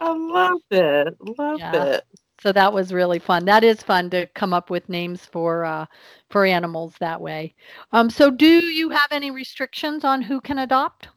I 0.00 0.12
love 0.12 0.60
it. 0.70 1.16
Love 1.38 1.58
yeah. 1.58 1.84
it. 1.84 2.04
So 2.42 2.52
that 2.52 2.72
was 2.72 2.92
really 2.92 3.18
fun. 3.18 3.44
That 3.44 3.64
is 3.64 3.82
fun 3.82 4.08
to 4.10 4.26
come 4.28 4.54
up 4.54 4.70
with 4.70 4.88
names 4.88 5.26
for 5.26 5.64
uh, 5.64 5.84
for 6.30 6.46
animals 6.46 6.94
that 6.98 7.20
way. 7.20 7.54
Um, 7.92 8.08
so, 8.08 8.30
do 8.30 8.46
you 8.46 8.88
have 8.88 9.12
any 9.12 9.30
restrictions 9.30 10.04
on 10.04 10.22
who 10.22 10.40
can 10.40 10.58
adopt? 10.58 11.08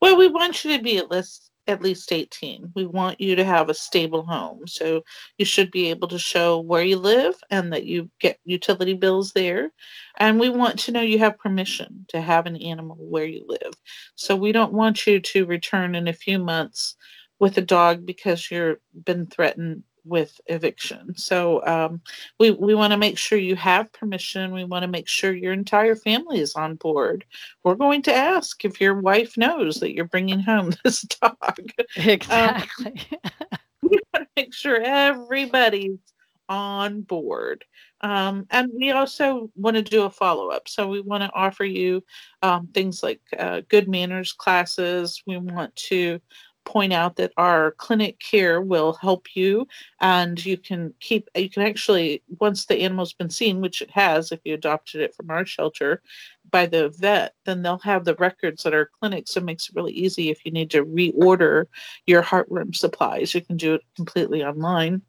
Well, 0.00 0.16
we 0.16 0.28
want 0.28 0.64
you 0.64 0.76
to 0.76 0.82
be 0.82 0.98
at 0.98 1.10
least 1.12 1.51
at 1.66 1.82
least 1.82 2.12
18. 2.12 2.72
We 2.74 2.86
want 2.86 3.20
you 3.20 3.36
to 3.36 3.44
have 3.44 3.68
a 3.68 3.74
stable 3.74 4.24
home. 4.24 4.66
So 4.66 5.02
you 5.38 5.44
should 5.44 5.70
be 5.70 5.90
able 5.90 6.08
to 6.08 6.18
show 6.18 6.60
where 6.60 6.82
you 6.82 6.96
live 6.96 7.34
and 7.50 7.72
that 7.72 7.84
you 7.84 8.10
get 8.20 8.38
utility 8.44 8.94
bills 8.94 9.32
there. 9.32 9.70
And 10.18 10.40
we 10.40 10.48
want 10.50 10.78
to 10.80 10.92
know 10.92 11.00
you 11.00 11.18
have 11.20 11.38
permission 11.38 12.04
to 12.08 12.20
have 12.20 12.46
an 12.46 12.56
animal 12.56 12.96
where 12.98 13.26
you 13.26 13.44
live. 13.46 13.74
So 14.16 14.34
we 14.34 14.52
don't 14.52 14.72
want 14.72 15.06
you 15.06 15.20
to 15.20 15.46
return 15.46 15.94
in 15.94 16.08
a 16.08 16.12
few 16.12 16.38
months 16.38 16.96
with 17.38 17.58
a 17.58 17.62
dog 17.62 18.06
because 18.06 18.50
you've 18.50 18.78
been 19.04 19.26
threatened 19.26 19.84
with 20.04 20.40
eviction. 20.46 21.16
So 21.16 21.64
um, 21.66 22.00
we 22.38 22.50
we 22.50 22.74
want 22.74 22.92
to 22.92 22.96
make 22.96 23.18
sure 23.18 23.38
you 23.38 23.56
have 23.56 23.92
permission. 23.92 24.52
We 24.52 24.64
want 24.64 24.82
to 24.82 24.88
make 24.88 25.08
sure 25.08 25.32
your 25.32 25.52
entire 25.52 25.96
family 25.96 26.40
is 26.40 26.54
on 26.54 26.76
board. 26.76 27.24
We're 27.62 27.74
going 27.74 28.02
to 28.02 28.14
ask 28.14 28.64
if 28.64 28.80
your 28.80 29.00
wife 29.00 29.36
knows 29.36 29.80
that 29.80 29.94
you're 29.94 30.04
bringing 30.04 30.40
home 30.40 30.72
this 30.84 31.02
dog. 31.02 31.72
Exactly. 31.96 33.08
Um, 33.10 33.28
we 33.82 33.98
want 34.12 34.26
to 34.26 34.28
make 34.36 34.54
sure 34.54 34.80
everybody's 34.80 35.98
on 36.48 37.02
board. 37.02 37.64
Um, 38.02 38.46
and 38.50 38.70
we 38.74 38.90
also 38.90 39.50
want 39.54 39.76
to 39.76 39.82
do 39.82 40.02
a 40.02 40.10
follow 40.10 40.48
up. 40.48 40.68
So 40.68 40.88
we 40.88 41.00
want 41.00 41.22
to 41.22 41.32
offer 41.32 41.64
you 41.64 42.02
um, 42.42 42.68
things 42.74 43.02
like 43.02 43.20
uh, 43.38 43.62
good 43.68 43.88
manners 43.88 44.32
classes. 44.32 45.22
We 45.26 45.38
want 45.38 45.74
to 45.76 46.20
point 46.64 46.92
out 46.92 47.16
that 47.16 47.32
our 47.36 47.72
clinic 47.72 48.20
here 48.22 48.60
will 48.60 48.92
help 48.94 49.34
you 49.34 49.66
and 50.00 50.44
you 50.44 50.56
can 50.56 50.92
keep 51.00 51.28
you 51.34 51.50
can 51.50 51.62
actually 51.62 52.22
once 52.40 52.66
the 52.66 52.80
animal's 52.82 53.12
been 53.12 53.30
seen 53.30 53.60
which 53.60 53.82
it 53.82 53.90
has 53.90 54.32
if 54.32 54.40
you 54.44 54.54
adopted 54.54 55.00
it 55.00 55.14
from 55.14 55.30
our 55.30 55.44
shelter 55.44 56.00
by 56.50 56.66
the 56.66 56.88
vet 56.98 57.34
then 57.44 57.62
they'll 57.62 57.78
have 57.78 58.04
the 58.04 58.14
records 58.16 58.64
at 58.64 58.74
our 58.74 58.88
clinic 59.00 59.26
so 59.26 59.38
it 59.38 59.44
makes 59.44 59.68
it 59.68 59.74
really 59.74 59.92
easy 59.92 60.30
if 60.30 60.44
you 60.44 60.52
need 60.52 60.70
to 60.70 60.84
reorder 60.84 61.66
your 62.06 62.22
heartworm 62.22 62.74
supplies 62.74 63.34
you 63.34 63.40
can 63.40 63.56
do 63.56 63.74
it 63.74 63.82
completely 63.96 64.44
online 64.44 65.02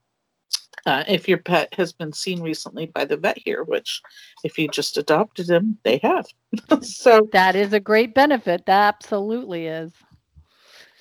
uh, 0.85 1.03
if 1.07 1.29
your 1.29 1.37
pet 1.37 1.73
has 1.75 1.93
been 1.93 2.11
seen 2.11 2.41
recently 2.41 2.87
by 2.87 3.05
the 3.05 3.15
vet 3.15 3.37
here, 3.37 3.63
which 3.63 4.01
if 4.43 4.57
you 4.57 4.67
just 4.67 4.97
adopted 4.97 5.47
them, 5.47 5.77
they 5.83 5.97
have. 5.99 6.25
so 6.81 7.29
that 7.31 7.55
is 7.55 7.71
a 7.71 7.79
great 7.79 8.13
benefit. 8.13 8.65
That 8.65 8.95
absolutely 8.95 9.67
is. 9.67 9.93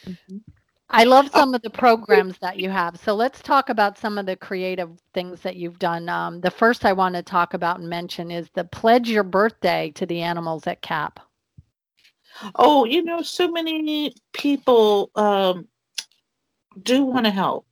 Mm-hmm. 0.06 0.38
I 0.94 1.04
love 1.04 1.30
oh. 1.32 1.38
some 1.38 1.54
of 1.54 1.62
the 1.62 1.70
programs 1.70 2.38
that 2.38 2.58
you 2.58 2.68
have. 2.68 2.98
So 2.98 3.14
let's 3.14 3.40
talk 3.40 3.70
about 3.70 3.98
some 3.98 4.18
of 4.18 4.26
the 4.26 4.36
creative 4.36 4.90
things 5.14 5.40
that 5.40 5.56
you've 5.56 5.78
done. 5.78 6.08
Um, 6.08 6.40
the 6.40 6.50
first 6.50 6.84
I 6.84 6.92
want 6.92 7.14
to 7.14 7.22
talk 7.22 7.54
about 7.54 7.80
and 7.80 7.88
mention 7.88 8.30
is 8.30 8.50
the 8.54 8.64
pledge 8.64 9.08
your 9.08 9.24
birthday 9.24 9.90
to 9.94 10.04
the 10.04 10.20
animals 10.20 10.66
at 10.66 10.82
CAP. 10.82 11.18
Oh, 12.54 12.84
you 12.84 13.02
know, 13.02 13.22
so 13.22 13.50
many 13.50 14.14
people 14.32 15.10
um, 15.14 15.68
do 16.82 17.04
want 17.04 17.26
to 17.26 17.30
help, 17.30 17.66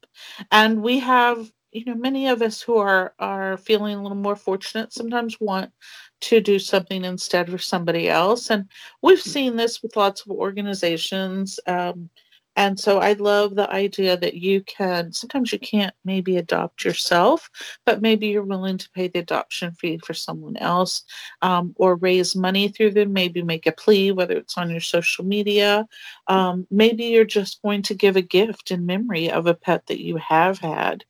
and 0.52 0.82
we 0.82 0.98
have, 0.98 1.50
you 1.72 1.84
know, 1.86 1.94
many 1.94 2.28
of 2.28 2.42
us 2.42 2.60
who 2.60 2.76
are 2.76 3.14
are 3.18 3.56
feeling 3.56 3.96
a 3.96 4.02
little 4.02 4.16
more 4.16 4.36
fortunate 4.36 4.92
sometimes 4.92 5.40
want 5.40 5.72
to 6.20 6.40
do 6.40 6.58
something 6.58 7.04
instead 7.04 7.50
for 7.50 7.58
somebody 7.58 8.08
else. 8.08 8.50
And 8.50 8.68
we've 9.02 9.20
seen 9.20 9.56
this 9.56 9.82
with 9.82 9.96
lots 9.96 10.22
of 10.22 10.30
organizations. 10.30 11.58
Um, 11.66 12.10
and 12.56 12.78
so 12.78 12.98
I 12.98 13.12
love 13.14 13.54
the 13.54 13.70
idea 13.72 14.16
that 14.16 14.34
you 14.34 14.62
can, 14.62 15.12
sometimes 15.12 15.52
you 15.52 15.58
can't 15.58 15.94
maybe 16.04 16.36
adopt 16.36 16.84
yourself, 16.84 17.48
but 17.86 18.02
maybe 18.02 18.26
you're 18.26 18.42
willing 18.42 18.76
to 18.76 18.90
pay 18.90 19.08
the 19.08 19.20
adoption 19.20 19.72
fee 19.72 19.98
for 20.04 20.14
someone 20.14 20.56
else 20.56 21.04
um, 21.42 21.74
or 21.76 21.94
raise 21.94 22.34
money 22.34 22.68
through 22.68 22.90
them, 22.90 23.12
maybe 23.12 23.42
make 23.42 23.66
a 23.66 23.72
plea, 23.72 24.12
whether 24.12 24.36
it's 24.36 24.58
on 24.58 24.68
your 24.68 24.80
social 24.80 25.24
media. 25.24 25.86
Um, 26.26 26.66
maybe 26.70 27.04
you're 27.04 27.24
just 27.24 27.62
going 27.62 27.82
to 27.82 27.94
give 27.94 28.16
a 28.16 28.22
gift 28.22 28.70
in 28.70 28.84
memory 28.84 29.30
of 29.30 29.46
a 29.46 29.54
pet 29.54 29.86
that 29.86 30.04
you 30.04 30.16
have 30.16 30.58
had. 30.58 31.04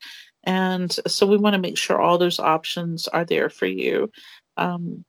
And 0.44 0.92
so 1.06 1.26
we 1.26 1.36
want 1.36 1.54
to 1.54 1.60
make 1.60 1.76
sure 1.76 2.00
all 2.00 2.16
those 2.16 2.38
options 2.38 3.08
are 3.08 3.24
there 3.24 3.50
for 3.50 3.66
you 3.66 4.10
um, 4.56 5.04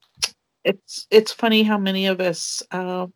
it's 0.64 1.08
it's 1.10 1.32
funny 1.32 1.64
how 1.64 1.78
many 1.78 2.08
of 2.08 2.22
us, 2.22 2.62
uh, 2.72 3.08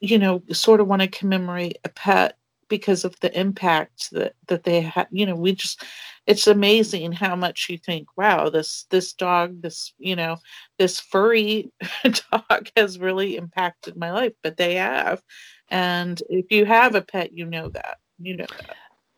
you 0.00 0.18
know, 0.18 0.42
sort 0.52 0.80
of 0.80 0.86
want 0.86 1.02
to 1.02 1.08
commemorate 1.08 1.78
a 1.84 1.88
pet 1.88 2.36
because 2.68 3.04
of 3.04 3.18
the 3.20 3.38
impact 3.38 4.10
that 4.12 4.34
that 4.48 4.64
they 4.64 4.80
had. 4.80 5.08
You 5.10 5.26
know, 5.26 5.36
we 5.36 5.52
just 5.52 5.84
it's 6.26 6.46
amazing 6.46 7.12
how 7.12 7.36
much 7.36 7.68
you 7.68 7.78
think, 7.78 8.08
wow, 8.16 8.48
this 8.50 8.86
this 8.90 9.12
dog, 9.12 9.62
this 9.62 9.92
you 9.98 10.16
know, 10.16 10.36
this 10.78 11.00
furry 11.00 11.70
dog 12.32 12.68
has 12.76 12.98
really 12.98 13.36
impacted 13.36 13.96
my 13.96 14.12
life. 14.12 14.32
But 14.42 14.56
they 14.56 14.76
have, 14.76 15.22
and 15.68 16.20
if 16.28 16.50
you 16.50 16.64
have 16.64 16.94
a 16.94 17.02
pet, 17.02 17.32
you 17.32 17.46
know 17.46 17.68
that. 17.70 17.98
You 18.18 18.36
know 18.38 18.46
that. 18.58 18.76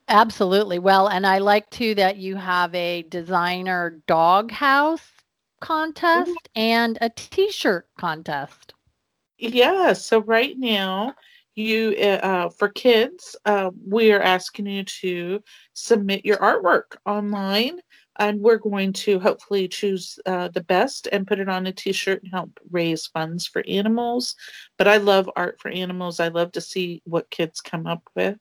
Absolutely. 0.09 0.79
Well, 0.79 1.07
and 1.09 1.27
I 1.27 1.39
like 1.39 1.69
too 1.71 1.95
that 1.97 2.17
you 2.17 2.37
have 2.37 2.75
a 2.75 3.03
designer 3.03 4.01
dog 4.07 4.51
house 4.51 5.18
contest 5.61 6.49
and 6.55 6.99
a 7.01 7.11
t-shirt 7.11 7.89
contest. 7.99 8.75
Yeah, 9.39 9.93
so 9.93 10.21
right 10.21 10.59
now 10.59 11.15
you 11.55 11.97
uh, 11.99 12.21
uh, 12.23 12.49
for 12.51 12.69
kids 12.69 13.35
uh, 13.45 13.71
we 13.87 14.13
are 14.13 14.23
asking 14.23 14.67
you 14.67 14.85
to 14.85 15.43
submit 15.73 16.25
your 16.25 16.37
artwork 16.37 16.97
online 17.05 17.81
and 18.21 18.41
we're 18.41 18.59
going 18.59 18.93
to 18.93 19.19
hopefully 19.19 19.67
choose 19.69 20.19
uh, 20.27 20.49
the 20.49 20.63
best 20.63 21.09
and 21.11 21.27
put 21.27 21.41
it 21.41 21.49
on 21.49 21.67
a 21.67 21.73
t-shirt 21.73 22.23
and 22.23 22.33
help 22.33 22.59
raise 22.71 23.07
funds 23.07 23.47
for 23.47 23.65
animals. 23.69 24.35
But 24.77 24.89
i 24.89 24.97
love 24.97 25.31
art 25.37 25.61
for 25.61 25.71
animals. 25.71 26.21
I 26.21 26.29
love 26.29 26.53
to 26.53 26.61
see 26.61 27.03
what 27.05 27.31
kids 27.31 27.61
come 27.61 27.87
up 27.87 28.03
with 28.15 28.39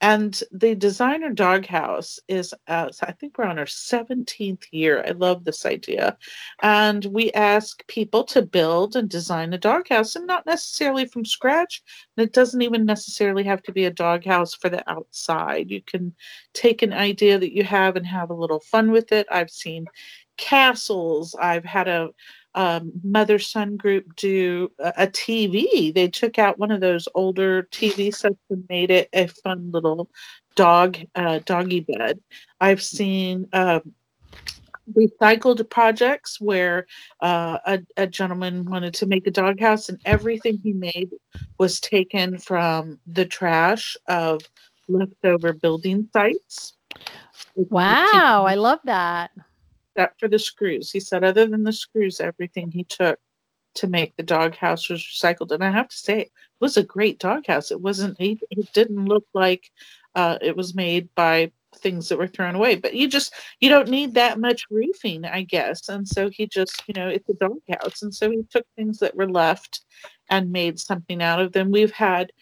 and 0.00 0.42
the 0.50 0.74
designer 0.74 1.30
doghouse 1.30 2.18
is, 2.26 2.54
uh, 2.68 2.88
I 3.02 3.12
think 3.12 3.36
we're 3.36 3.44
on 3.44 3.58
our 3.58 3.66
17th 3.66 4.64
year. 4.72 5.04
I 5.06 5.10
love 5.10 5.44
this 5.44 5.66
idea. 5.66 6.16
And 6.62 7.04
we 7.04 7.30
ask 7.32 7.86
people 7.86 8.24
to 8.24 8.40
build 8.40 8.96
and 8.96 9.10
design 9.10 9.52
a 9.52 9.58
doghouse, 9.58 10.16
and 10.16 10.26
not 10.26 10.46
necessarily 10.46 11.04
from 11.04 11.26
scratch. 11.26 11.82
And 12.16 12.26
it 12.26 12.32
doesn't 12.32 12.62
even 12.62 12.86
necessarily 12.86 13.44
have 13.44 13.62
to 13.64 13.72
be 13.72 13.84
a 13.84 13.90
doghouse 13.90 14.54
for 14.54 14.70
the 14.70 14.88
outside. 14.90 15.70
You 15.70 15.82
can 15.82 16.14
take 16.54 16.80
an 16.80 16.94
idea 16.94 17.38
that 17.38 17.54
you 17.54 17.64
have 17.64 17.96
and 17.96 18.06
have 18.06 18.30
a 18.30 18.34
little 18.34 18.60
fun 18.60 18.90
with 18.92 19.12
it. 19.12 19.26
I've 19.30 19.50
seen 19.50 19.84
castles. 20.38 21.36
I've 21.38 21.64
had 21.66 21.88
a 21.88 22.08
um, 22.54 22.92
mother 23.02 23.38
son 23.38 23.76
group 23.76 24.16
do 24.16 24.70
a, 24.78 24.92
a, 24.98 25.06
TV. 25.06 25.94
They 25.94 26.08
took 26.08 26.38
out 26.38 26.58
one 26.58 26.70
of 26.70 26.80
those 26.80 27.06
older 27.14 27.64
TV 27.64 28.14
sets 28.14 28.36
and 28.48 28.64
made 28.68 28.90
it 28.90 29.08
a 29.12 29.26
fun 29.28 29.70
little 29.70 30.08
dog 30.56 30.98
uh, 31.14 31.40
doggy 31.44 31.80
bed. 31.80 32.20
I've 32.60 32.82
seen 32.82 33.48
um, 33.52 33.94
recycled 34.92 35.68
projects 35.70 36.40
where 36.40 36.86
uh, 37.20 37.58
a, 37.66 37.80
a, 37.96 38.06
gentleman 38.06 38.64
wanted 38.64 38.94
to 38.94 39.06
make 39.06 39.26
a 39.26 39.30
doghouse 39.30 39.88
and 39.88 40.00
everything 40.04 40.58
he 40.62 40.72
made 40.72 41.10
was 41.58 41.78
taken 41.78 42.38
from 42.38 42.98
the 43.06 43.24
trash 43.24 43.96
of 44.08 44.40
leftover 44.88 45.52
building 45.52 46.08
sites. 46.12 46.74
Wow, 47.54 48.44
I 48.46 48.56
love 48.56 48.80
that 48.84 49.30
except 50.00 50.20
for 50.20 50.28
the 50.28 50.38
screws. 50.38 50.90
He 50.90 51.00
said, 51.00 51.24
other 51.24 51.46
than 51.46 51.62
the 51.62 51.72
screws, 51.72 52.20
everything 52.20 52.70
he 52.70 52.84
took 52.84 53.18
to 53.74 53.86
make 53.86 54.16
the 54.16 54.22
doghouse 54.22 54.88
was 54.88 55.02
recycled. 55.02 55.52
And 55.52 55.62
I 55.62 55.70
have 55.70 55.88
to 55.88 55.96
say, 55.96 56.20
it 56.20 56.30
was 56.58 56.76
a 56.76 56.82
great 56.82 57.18
doghouse. 57.18 57.70
It 57.70 57.80
wasn't, 57.80 58.18
it, 58.18 58.38
it 58.50 58.72
didn't 58.72 59.04
look 59.04 59.26
like 59.34 59.70
uh, 60.14 60.38
it 60.40 60.56
was 60.56 60.74
made 60.74 61.14
by 61.14 61.52
things 61.76 62.08
that 62.08 62.18
were 62.18 62.26
thrown 62.26 62.54
away. 62.54 62.76
But 62.76 62.94
you 62.94 63.08
just, 63.08 63.34
you 63.60 63.68
don't 63.68 63.90
need 63.90 64.14
that 64.14 64.40
much 64.40 64.66
roofing, 64.70 65.26
I 65.26 65.42
guess. 65.42 65.88
And 65.90 66.08
so 66.08 66.30
he 66.30 66.46
just, 66.46 66.82
you 66.86 66.94
know, 66.94 67.08
it's 67.08 67.28
a 67.28 67.34
doghouse. 67.34 68.02
And 68.02 68.14
so 68.14 68.30
he 68.30 68.42
took 68.50 68.64
things 68.76 68.98
that 69.00 69.14
were 69.14 69.30
left 69.30 69.82
and 70.30 70.50
made 70.50 70.80
something 70.80 71.22
out 71.22 71.40
of 71.40 71.52
them. 71.52 71.70
We've 71.70 71.92
had 71.92 72.32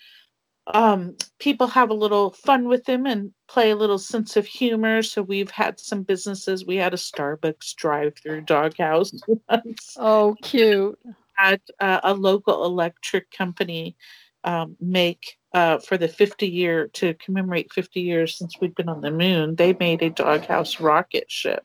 um, 0.75 1.17
people 1.39 1.67
have 1.67 1.91
a 1.91 1.95
little 1.95 2.31
fun 2.31 2.69
with 2.69 2.85
them 2.85 3.07
and 3.07 3.33
play 3.49 3.71
a 3.71 3.77
little 3.77 3.99
sense 3.99 4.37
of 4.37 4.47
humor. 4.47 5.03
So 5.03 5.23
we've 5.23 5.51
had 5.51 5.81
some 5.81 6.03
businesses. 6.03 6.67
We 6.67 6.77
had 6.77 6.95
a 6.95 6.99
Starbucks 6.99 7.75
drive-through 7.77 8.43
doghouse 8.43 9.13
once. 9.49 9.97
Oh, 9.99 10.37
cute! 10.43 10.99
Had 11.37 11.61
uh, 11.81 12.01
a 12.03 12.15
local 12.15 12.65
electric 12.65 13.31
company 13.31 13.97
um, 14.45 14.77
make 14.81 15.39
uh, 15.55 15.79
for 15.79 15.97
the 15.97 16.09
50 16.09 16.47
year 16.47 16.89
to 16.89 17.15
commemorate 17.15 17.73
50 17.73 18.01
years 18.01 18.37
since 18.37 18.61
we've 18.61 18.75
been 18.75 18.89
on 18.89 19.01
the 19.01 19.11
moon, 19.11 19.57
they 19.57 19.73
made 19.75 20.03
a 20.03 20.11
doghouse 20.11 20.81
rocket 20.81 21.31
ship. 21.31 21.65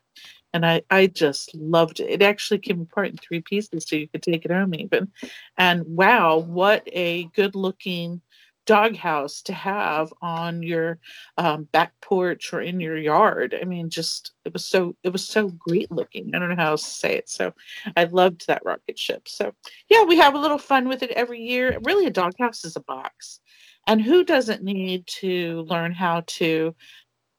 And 0.52 0.64
I, 0.64 0.82
I 0.88 1.08
just 1.08 1.54
loved 1.54 1.98
it. 1.98 2.08
It 2.08 2.22
actually 2.22 2.58
came 2.58 2.80
apart 2.80 3.08
in 3.08 3.16
three 3.16 3.40
pieces 3.40 3.86
so 3.88 3.96
you 3.96 4.08
could 4.08 4.22
take 4.22 4.44
it 4.44 4.52
home 4.52 4.74
even. 4.74 5.10
And 5.58 5.82
wow, 5.84 6.38
what 6.38 6.84
a 6.92 7.24
good 7.34 7.56
looking 7.56 8.20
doghouse 8.66 9.42
to 9.42 9.52
have 9.52 10.12
on 10.22 10.62
your 10.62 10.98
um, 11.38 11.64
back 11.72 11.92
porch 12.00 12.52
or 12.52 12.60
in 12.60 12.80
your 12.80 12.96
yard. 12.96 13.56
I 13.60 13.64
mean, 13.64 13.90
just 13.90 14.32
it 14.44 14.52
was 14.52 14.66
so 14.66 14.96
it 15.02 15.10
was 15.10 15.26
so 15.26 15.48
great 15.48 15.90
looking. 15.90 16.34
I 16.34 16.38
don't 16.38 16.48
know 16.48 16.56
how 16.56 16.72
else 16.72 16.84
to 16.84 16.90
say 16.90 17.16
it. 17.16 17.28
So 17.28 17.52
I 17.96 18.04
loved 18.04 18.46
that 18.46 18.64
rocket 18.64 18.98
ship. 18.98 19.28
So 19.28 19.52
yeah, 19.88 20.04
we 20.04 20.16
have 20.16 20.34
a 20.34 20.38
little 20.38 20.58
fun 20.58 20.88
with 20.88 21.02
it 21.02 21.10
every 21.12 21.40
year. 21.40 21.78
Really, 21.82 22.06
a 22.06 22.10
doghouse 22.10 22.64
is 22.64 22.76
a 22.76 22.80
box, 22.80 23.40
and 23.86 24.00
who 24.00 24.24
doesn't 24.24 24.62
need 24.62 25.06
to 25.06 25.62
learn 25.68 25.92
how 25.92 26.22
to 26.26 26.74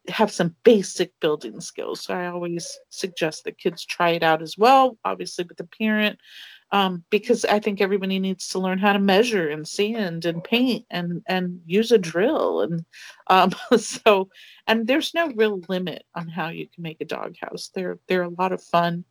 have 0.07 0.31
some 0.31 0.55
basic 0.63 1.11
building 1.19 1.59
skills. 1.59 2.01
So 2.01 2.13
I 2.13 2.27
always 2.27 2.77
suggest 2.89 3.43
that 3.43 3.57
kids 3.57 3.83
try 3.85 4.11
it 4.11 4.23
out 4.23 4.41
as 4.41 4.57
well, 4.57 4.97
obviously 5.03 5.45
with 5.47 5.57
the 5.57 5.67
parent 5.79 6.19
um, 6.71 7.03
because 7.09 7.45
I 7.45 7.59
think 7.59 7.79
everybody 7.79 8.19
needs 8.19 8.47
to 8.49 8.59
learn 8.59 8.79
how 8.79 8.93
to 8.93 8.99
measure 8.99 9.49
and 9.49 9.67
sand 9.67 10.25
and 10.25 10.43
paint 10.43 10.85
and 10.89 11.21
and 11.27 11.61
use 11.65 11.91
a 11.91 11.97
drill 11.97 12.61
and 12.61 12.85
um, 13.27 13.51
so 13.77 14.29
and 14.67 14.87
there's 14.87 15.13
no 15.13 15.31
real 15.31 15.61
limit 15.69 16.03
on 16.15 16.27
how 16.27 16.49
you 16.49 16.67
can 16.73 16.83
make 16.83 17.01
a 17.01 17.05
doghouse. 17.05 17.71
They're 17.73 17.99
they're 18.07 18.23
a 18.23 18.29
lot 18.29 18.51
of 18.51 18.63
fun 18.63 19.05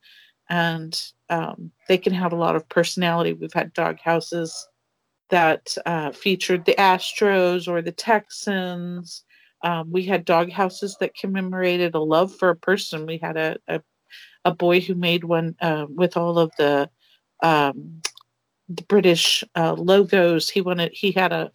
and 0.51 1.01
um, 1.31 1.71
they 1.89 1.99
can 1.99 2.13
have 2.13 2.33
a 2.33 2.37
lot 2.37 2.57
of 2.57 2.69
personality. 2.69 3.33
We've 3.33 3.53
had 3.53 3.73
dog 3.73 3.99
houses 4.01 4.69
that 5.31 5.77
uh, 5.87 6.13
featured 6.13 6.65
the 6.65 6.75
Astros 6.75 7.67
or 7.67 7.83
the 7.83 7.93
Texans. 7.93 9.25
Um, 9.63 9.91
we 9.91 10.05
had 10.05 10.25
dog 10.25 10.51
houses 10.51 10.97
that 11.01 11.17
commemorated 11.17 11.95
a 11.95 12.01
love 12.01 12.35
for 12.37 12.51
a 12.51 12.57
person. 12.57 13.07
We 13.07 13.19
had 13.19 13.37
a, 13.37 13.57
a, 13.67 13.81
a 14.45 14.55
boy 14.55 14.81
who 14.81 14.95
made 14.95 15.25
one 15.25 15.57
uh, 15.61 15.87
with 15.89 16.17
all 16.17 16.39
of 16.39 16.53
the 16.59 16.91
um, 17.45 18.01
the 18.69 18.83
British 18.85 19.45
uh, 19.55 19.75
logos. 19.75 20.49
He 20.49 20.63
wanted 20.63 20.93
he 20.93 21.13
had 21.13 21.33
a, 21.33 21.53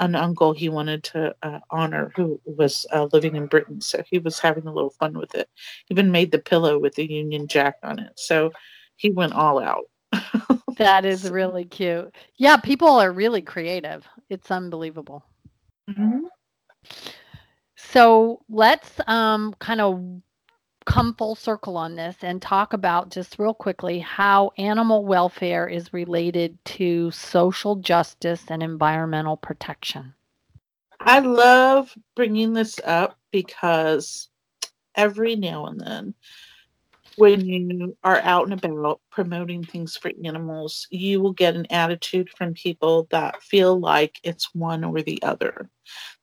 an 0.00 0.14
uncle 0.14 0.52
he 0.52 0.68
wanted 0.68 1.04
to 1.04 1.34
uh, 1.42 1.60
honor 1.70 2.12
who 2.16 2.40
was 2.44 2.86
uh, 2.92 3.08
living 3.12 3.36
in 3.36 3.46
Britain, 3.46 3.80
so 3.80 4.02
he 4.10 4.18
was 4.18 4.38
having 4.38 4.66
a 4.66 4.72
little 4.72 4.90
fun 4.90 5.16
with 5.16 5.34
it. 5.34 5.48
Even 5.90 6.10
made 6.10 6.32
the 6.32 6.38
pillow 6.38 6.78
with 6.78 6.94
the 6.94 7.06
Union 7.06 7.46
Jack 7.46 7.76
on 7.82 7.98
it. 7.98 8.12
So 8.16 8.50
he 8.96 9.10
went 9.10 9.34
all 9.34 9.62
out. 9.62 9.84
that 10.78 11.04
is 11.04 11.30
really 11.30 11.66
cute. 11.66 12.12
Yeah, 12.36 12.56
people 12.56 12.88
are 12.88 13.12
really 13.12 13.42
creative. 13.42 14.08
It's 14.30 14.50
unbelievable. 14.50 15.24
Mm-hmm. 15.90 16.20
So 17.76 18.40
let's 18.48 19.00
um, 19.06 19.54
kind 19.60 19.80
of 19.80 20.22
come 20.88 21.14
full 21.14 21.34
circle 21.34 21.76
on 21.76 21.96
this 21.96 22.16
and 22.22 22.40
talk 22.40 22.72
about 22.72 23.10
just 23.10 23.38
real 23.38 23.52
quickly 23.52 23.98
how 23.98 24.50
animal 24.56 25.04
welfare 25.04 25.68
is 25.68 25.92
related 25.92 26.58
to 26.64 27.10
social 27.10 27.76
justice 27.76 28.44
and 28.48 28.62
environmental 28.62 29.36
protection. 29.36 30.14
I 30.98 31.18
love 31.18 31.94
bringing 32.16 32.54
this 32.54 32.80
up 32.86 33.18
because 33.30 34.30
every 34.94 35.36
now 35.36 35.66
and 35.66 35.78
then, 35.78 36.14
when 37.16 37.44
you 37.44 37.96
are 38.02 38.20
out 38.20 38.48
and 38.48 38.54
about 38.54 39.00
promoting 39.10 39.64
things 39.64 39.96
for 39.96 40.10
animals, 40.24 40.86
you 40.90 41.20
will 41.20 41.32
get 41.32 41.54
an 41.54 41.66
attitude 41.68 42.30
from 42.30 42.54
people 42.54 43.08
that 43.10 43.42
feel 43.42 43.78
like 43.78 44.18
it's 44.22 44.54
one 44.54 44.84
or 44.84 45.02
the 45.02 45.22
other. 45.22 45.68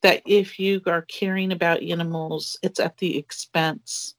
That 0.01 0.23
if 0.25 0.58
you 0.58 0.82
are 0.88 1.04
caring 1.04 1.51
about 1.51 1.84
animals, 1.84 2.58
it's 2.63 2.80
at 2.80 2.97
the 2.97 3.17
expense 3.17 4.15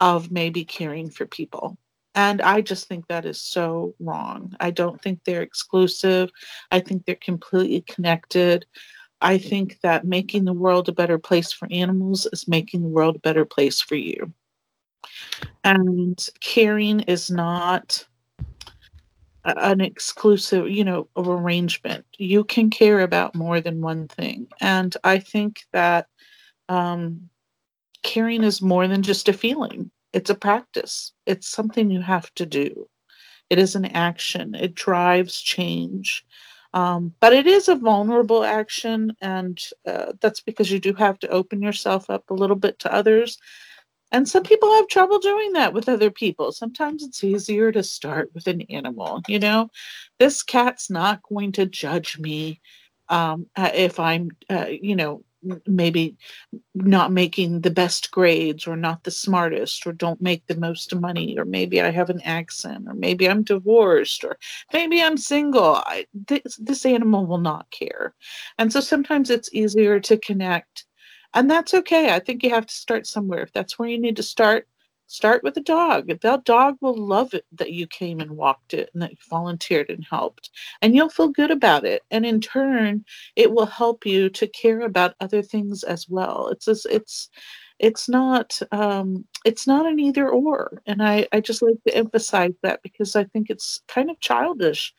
of 0.00 0.30
maybe 0.30 0.64
caring 0.64 1.10
for 1.10 1.26
people. 1.26 1.78
And 2.14 2.40
I 2.40 2.62
just 2.62 2.88
think 2.88 3.08
that 3.08 3.26
is 3.26 3.40
so 3.40 3.94
wrong. 4.00 4.54
I 4.58 4.70
don't 4.70 5.00
think 5.02 5.20
they're 5.24 5.42
exclusive. 5.42 6.30
I 6.70 6.80
think 6.80 7.04
they're 7.04 7.14
completely 7.16 7.82
connected. 7.82 8.64
I 9.20 9.38
think 9.38 9.80
that 9.82 10.06
making 10.06 10.44
the 10.44 10.52
world 10.52 10.88
a 10.88 10.92
better 10.92 11.18
place 11.18 11.52
for 11.52 11.68
animals 11.70 12.26
is 12.32 12.48
making 12.48 12.82
the 12.82 12.88
world 12.88 13.16
a 13.16 13.20
better 13.20 13.44
place 13.44 13.80
for 13.80 13.96
you. 13.96 14.32
And 15.64 16.24
caring 16.40 17.00
is 17.00 17.30
not 17.30 18.06
an 19.44 19.80
exclusive, 19.80 20.68
you 20.70 20.84
know, 20.84 21.08
arrangement. 21.16 22.04
You 22.18 22.44
can 22.44 22.70
care 22.70 23.00
about 23.00 23.34
more 23.34 23.60
than 23.60 23.80
one 23.80 24.08
thing. 24.08 24.48
And 24.60 24.96
I 25.04 25.18
think 25.18 25.64
that 25.72 26.08
um, 26.68 27.28
caring 28.06 28.44
is 28.44 28.62
more 28.62 28.88
than 28.88 29.02
just 29.02 29.28
a 29.28 29.32
feeling. 29.34 29.90
It's 30.14 30.30
a 30.30 30.34
practice. 30.34 31.12
It's 31.26 31.48
something 31.48 31.90
you 31.90 32.00
have 32.00 32.32
to 32.36 32.46
do. 32.46 32.88
It 33.50 33.58
is 33.58 33.74
an 33.74 33.84
action. 33.86 34.54
It 34.54 34.74
drives 34.74 35.42
change. 35.42 36.24
Um, 36.72 37.12
but 37.20 37.32
it 37.32 37.46
is 37.46 37.68
a 37.68 37.74
vulnerable 37.74 38.44
action, 38.44 39.16
and 39.20 39.58
uh, 39.86 40.12
that's 40.20 40.40
because 40.40 40.70
you 40.70 40.78
do 40.78 40.92
have 40.94 41.18
to 41.20 41.28
open 41.28 41.62
yourself 41.62 42.08
up 42.08 42.30
a 42.30 42.34
little 42.34 42.56
bit 42.56 42.78
to 42.80 42.92
others. 42.92 43.38
And 44.12 44.28
some 44.28 44.42
people 44.44 44.72
have 44.74 44.88
trouble 44.88 45.18
doing 45.18 45.52
that 45.54 45.72
with 45.72 45.88
other 45.88 46.10
people. 46.10 46.52
Sometimes 46.52 47.02
it's 47.02 47.24
easier 47.24 47.72
to 47.72 47.82
start 47.82 48.30
with 48.34 48.46
an 48.46 48.62
animal. 48.62 49.22
You 49.26 49.40
know, 49.40 49.70
this 50.18 50.42
cat's 50.42 50.90
not 50.90 51.22
going 51.22 51.52
to 51.52 51.66
judge 51.66 52.18
me 52.18 52.60
um, 53.08 53.46
uh, 53.56 53.70
if 53.74 53.98
I'm, 53.98 54.30
uh, 54.48 54.66
you 54.68 54.96
know, 54.96 55.22
maybe 55.66 56.16
not 56.74 57.12
making 57.12 57.60
the 57.60 57.70
best 57.70 58.10
grades 58.10 58.66
or 58.66 58.76
not 58.76 59.04
the 59.04 59.10
smartest 59.10 59.86
or 59.86 59.92
don't 59.92 60.20
make 60.20 60.46
the 60.46 60.56
most 60.56 60.94
money 60.94 61.38
or 61.38 61.44
maybe 61.44 61.80
i 61.80 61.90
have 61.90 62.10
an 62.10 62.20
accent 62.22 62.86
or 62.88 62.94
maybe 62.94 63.28
i'm 63.28 63.42
divorced 63.42 64.24
or 64.24 64.38
maybe 64.72 65.02
i'm 65.02 65.16
single. 65.16 65.76
I, 65.76 66.06
this, 66.28 66.56
this 66.56 66.86
animal 66.86 67.26
will 67.26 67.38
not 67.38 67.70
care. 67.70 68.14
And 68.58 68.72
so 68.72 68.80
sometimes 68.80 69.30
it's 69.30 69.52
easier 69.52 70.00
to 70.00 70.16
connect. 70.18 70.84
And 71.34 71.50
that's 71.50 71.74
okay. 71.74 72.14
I 72.14 72.20
think 72.20 72.42
you 72.42 72.50
have 72.50 72.66
to 72.66 72.74
start 72.74 73.06
somewhere. 73.06 73.42
If 73.42 73.52
that's 73.52 73.78
where 73.78 73.88
you 73.88 73.98
need 73.98 74.16
to 74.16 74.22
start 74.22 74.68
start 75.06 75.42
with 75.42 75.56
a 75.56 75.62
dog. 75.62 76.08
That 76.20 76.44
dog 76.44 76.76
will 76.80 76.96
love 76.96 77.34
it 77.34 77.44
that 77.52 77.72
you 77.72 77.86
came 77.86 78.20
and 78.20 78.32
walked 78.32 78.74
it 78.74 78.90
and 78.92 79.02
that 79.02 79.12
you 79.12 79.18
volunteered 79.28 79.90
and 79.90 80.04
helped. 80.08 80.50
And 80.82 80.94
you'll 80.94 81.08
feel 81.08 81.28
good 81.28 81.50
about 81.50 81.84
it. 81.84 82.02
And 82.10 82.26
in 82.26 82.40
turn, 82.40 83.04
it 83.36 83.52
will 83.52 83.66
help 83.66 84.04
you 84.04 84.28
to 84.30 84.46
care 84.48 84.80
about 84.80 85.14
other 85.20 85.42
things 85.42 85.82
as 85.84 86.08
well. 86.08 86.48
It's 86.48 86.66
just, 86.66 86.86
it's 86.90 87.30
it's 87.78 88.08
not 88.08 88.58
um, 88.72 89.24
it's 89.44 89.66
not 89.66 89.86
an 89.86 89.98
either 89.98 90.28
or. 90.28 90.82
And 90.86 91.02
I, 91.02 91.26
I 91.32 91.40
just 91.40 91.62
like 91.62 91.82
to 91.86 91.94
emphasize 91.94 92.54
that 92.62 92.82
because 92.82 93.14
I 93.16 93.24
think 93.24 93.50
it's 93.50 93.82
kind 93.86 94.10
of 94.10 94.18
childish 94.20 94.94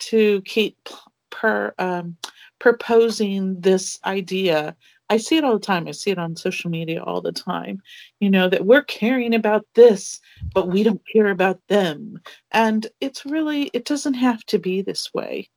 to 0.00 0.40
keep 0.42 0.88
per 1.30 1.74
um, 1.78 2.16
proposing 2.58 3.60
this 3.60 3.98
idea 4.04 4.76
I 5.12 5.18
see 5.18 5.36
it 5.36 5.44
all 5.44 5.58
the 5.58 5.66
time. 5.66 5.86
I 5.86 5.90
see 5.90 6.10
it 6.10 6.18
on 6.18 6.36
social 6.36 6.70
media 6.70 7.02
all 7.02 7.20
the 7.20 7.32
time. 7.32 7.82
You 8.20 8.30
know, 8.30 8.48
that 8.48 8.64
we're 8.64 8.82
caring 8.82 9.34
about 9.34 9.66
this, 9.74 10.20
but 10.54 10.68
we 10.68 10.82
don't 10.82 11.02
care 11.12 11.28
about 11.28 11.60
them. 11.68 12.18
And 12.50 12.86
it's 13.02 13.26
really, 13.26 13.64
it 13.74 13.84
doesn't 13.84 14.14
have 14.14 14.42
to 14.46 14.58
be 14.58 14.80
this 14.80 15.12
way. 15.12 15.50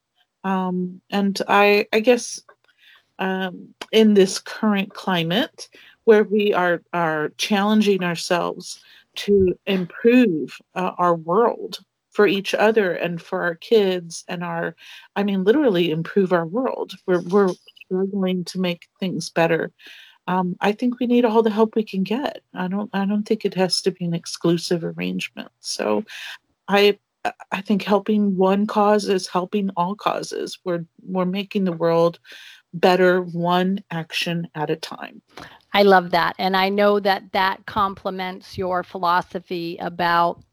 Um, 0.43 0.99
and 1.09 1.41
I, 1.47 1.87
I 1.93 2.01
guess 2.01 2.41
um, 3.17 3.73
in 3.93 4.13
this 4.13 4.39
current 4.39 4.93
climate 4.93 5.69
where 6.03 6.25
we 6.25 6.53
are, 6.53 6.81
are 6.91 7.29
challenging 7.37 8.03
ourselves 8.03 8.83
to 9.15 9.57
improve 9.67 10.57
uh, 10.75 10.91
our 10.97 11.15
world 11.15 11.79
for 12.11 12.27
each 12.27 12.53
other 12.53 12.91
and 12.91 13.21
for 13.21 13.41
our 13.41 13.55
kids 13.55 14.25
and 14.27 14.43
our, 14.43 14.75
I 15.15 15.23
mean, 15.23 15.45
literally 15.45 15.91
improve 15.91 16.33
our 16.33 16.45
world. 16.45 16.91
We're, 17.05 17.21
we're 17.21 17.53
struggling 17.85 18.43
to 18.45 18.59
make 18.59 18.87
things 18.99 19.29
better, 19.29 19.71
um, 20.27 20.55
I 20.59 20.71
think 20.71 20.99
we 20.99 21.05
need 21.05 21.25
all 21.25 21.43
the 21.43 21.49
help 21.49 21.75
we 21.75 21.83
can 21.83 22.03
get. 22.03 22.41
I 22.53 22.67
don't 22.67 22.89
I 22.93 23.05
don't 23.05 23.23
think 23.23 23.45
it 23.45 23.53
has 23.55 23.81
to 23.81 23.91
be 23.91 24.05
an 24.05 24.13
exclusive 24.13 24.83
arrangement. 24.83 25.49
So 25.59 26.03
I 26.67 26.97
I 27.51 27.61
think 27.61 27.83
helping 27.83 28.35
one 28.37 28.67
cause 28.67 29.07
is 29.07 29.27
helping 29.27 29.69
all 29.77 29.95
causes. 29.95 30.59
We're 30.63 30.85
we're 31.03 31.25
making 31.25 31.65
the 31.65 31.71
world 31.71 32.19
better 32.73 33.21
one 33.21 33.79
action 33.91 34.47
at 34.55 34.69
a 34.69 34.75
time. 34.75 35.21
I 35.73 35.83
love 35.83 36.11
that. 36.11 36.35
And 36.37 36.57
I 36.57 36.69
know 36.69 36.99
that 36.99 37.31
that 37.33 37.65
complements 37.65 38.57
your 38.57 38.83
philosophy 38.83 39.77
about 39.79 40.43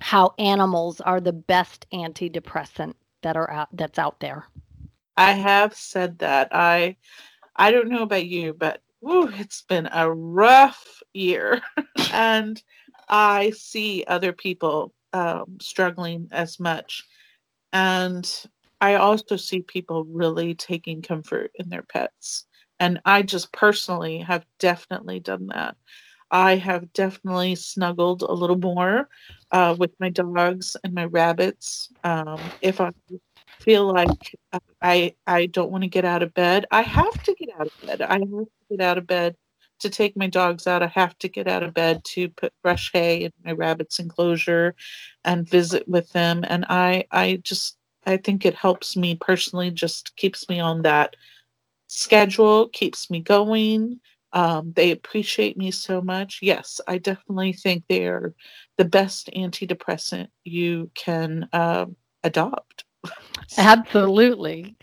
how 0.00 0.34
animals 0.38 1.00
are 1.00 1.20
the 1.20 1.32
best 1.32 1.86
antidepressant 1.92 2.94
that 3.22 3.36
are 3.36 3.50
out, 3.50 3.68
that's 3.72 3.98
out 3.98 4.20
there. 4.20 4.46
I 5.16 5.32
have 5.32 5.74
said 5.74 6.18
that. 6.20 6.48
I 6.52 6.96
I 7.56 7.70
don't 7.70 7.88
know 7.88 8.02
about 8.02 8.26
you, 8.26 8.54
but 8.54 8.82
whew, 9.00 9.30
it's 9.34 9.62
been 9.62 9.88
a 9.92 10.10
rough 10.12 11.02
year, 11.14 11.62
and 12.12 12.62
I 13.08 13.50
see 13.50 14.04
other 14.06 14.32
people 14.32 14.94
um, 15.12 15.58
struggling 15.60 16.28
as 16.32 16.60
much, 16.60 17.04
and 17.72 18.30
I 18.80 18.94
also 18.96 19.36
see 19.36 19.62
people 19.62 20.04
really 20.04 20.54
taking 20.54 21.02
comfort 21.02 21.52
in 21.56 21.68
their 21.70 21.82
pets. 21.82 22.46
And 22.80 23.00
I 23.06 23.22
just 23.22 23.52
personally 23.52 24.18
have 24.20 24.46
definitely 24.58 25.20
done 25.20 25.48
that. 25.48 25.76
I 26.30 26.56
have 26.56 26.92
definitely 26.92 27.54
snuggled 27.56 28.22
a 28.22 28.32
little 28.32 28.58
more 28.58 29.08
uh, 29.52 29.76
with 29.78 29.92
my 30.00 30.10
dogs 30.10 30.76
and 30.84 30.94
my 30.94 31.06
rabbits. 31.06 31.90
Um, 32.04 32.40
if 32.62 32.80
I 32.80 32.90
feel 33.60 33.92
like 33.92 34.36
I 34.82 35.14
I 35.26 35.46
don't 35.46 35.70
want 35.70 35.84
to 35.84 35.88
get 35.88 36.04
out 36.04 36.22
of 36.22 36.34
bed, 36.34 36.66
I 36.70 36.82
have 36.82 37.22
to 37.24 37.34
get 37.34 37.50
out 37.60 37.66
of 37.68 37.86
bed. 37.86 38.02
I 38.02 38.14
have 38.14 38.20
to 38.30 38.48
get 38.70 38.80
out 38.80 38.98
of 38.98 39.06
bed 39.06 39.36
to 39.80 39.90
take 39.90 40.16
my 40.16 40.28
dogs 40.28 40.66
out. 40.66 40.82
I 40.82 40.88
have 40.88 41.18
to 41.18 41.28
get 41.28 41.48
out 41.48 41.62
of 41.62 41.74
bed 41.74 42.02
to 42.04 42.28
put 42.30 42.52
fresh 42.62 42.90
hay 42.92 43.24
in 43.24 43.32
my 43.44 43.52
rabbit's 43.52 43.98
enclosure 43.98 44.74
and 45.24 45.48
visit 45.48 45.88
with 45.88 46.10
them. 46.12 46.44
And 46.48 46.64
I 46.68 47.06
I 47.12 47.40
just 47.44 47.78
I 48.06 48.16
think 48.18 48.46
it 48.46 48.54
helps 48.54 48.96
me 48.96 49.16
personally, 49.16 49.70
just 49.70 50.16
keeps 50.16 50.48
me 50.48 50.60
on 50.60 50.82
that 50.82 51.16
schedule, 51.88 52.68
keeps 52.70 53.10
me 53.10 53.20
going. 53.20 54.00
Um, 54.32 54.72
they 54.76 54.92
appreciate 54.92 55.56
me 55.58 55.70
so 55.72 56.02
much. 56.02 56.40
Yes, 56.42 56.80
I 56.88 56.98
definitely 56.98 57.54
think 57.54 57.84
they're 57.88 58.34
the 58.78 58.86
best 58.86 59.30
antidepressant 59.36 60.28
you 60.44 60.90
can 60.94 61.48
uh, 61.52 61.86
adopt. 62.24 62.85
Absolutely. 63.58 64.76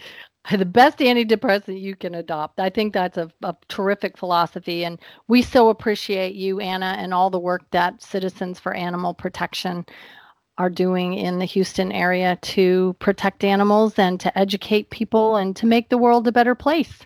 The 0.51 0.65
best 0.65 0.97
antidepressant 0.97 1.79
you 1.79 1.95
can 1.95 2.15
adopt. 2.15 2.59
I 2.59 2.69
think 2.69 2.93
that's 2.93 3.17
a, 3.17 3.31
a, 3.43 3.55
terrific 3.69 4.17
philosophy. 4.17 4.83
And 4.83 4.99
we 5.29 5.41
so 5.41 5.69
appreciate 5.69 6.36
you, 6.36 6.59
Anna, 6.59 6.95
and 6.97 7.13
all 7.13 7.29
the 7.29 7.39
work 7.39 7.62
that 7.71 8.01
Citizens 8.01 8.59
for 8.59 8.73
Animal 8.73 9.13
Protection 9.13 9.86
are 10.57 10.69
doing 10.69 11.13
in 11.13 11.39
the 11.39 11.45
Houston 11.45 11.93
area 11.93 12.38
to 12.41 12.93
protect 12.99 13.45
animals 13.45 13.97
and 13.97 14.19
to 14.19 14.38
educate 14.38 14.89
people 14.89 15.38
and 15.38 15.55
to 15.55 15.65
make 15.65 15.89
the 15.89 15.97
world 15.97 16.27
a 16.27 16.31
better 16.31 16.55
place. 16.55 17.05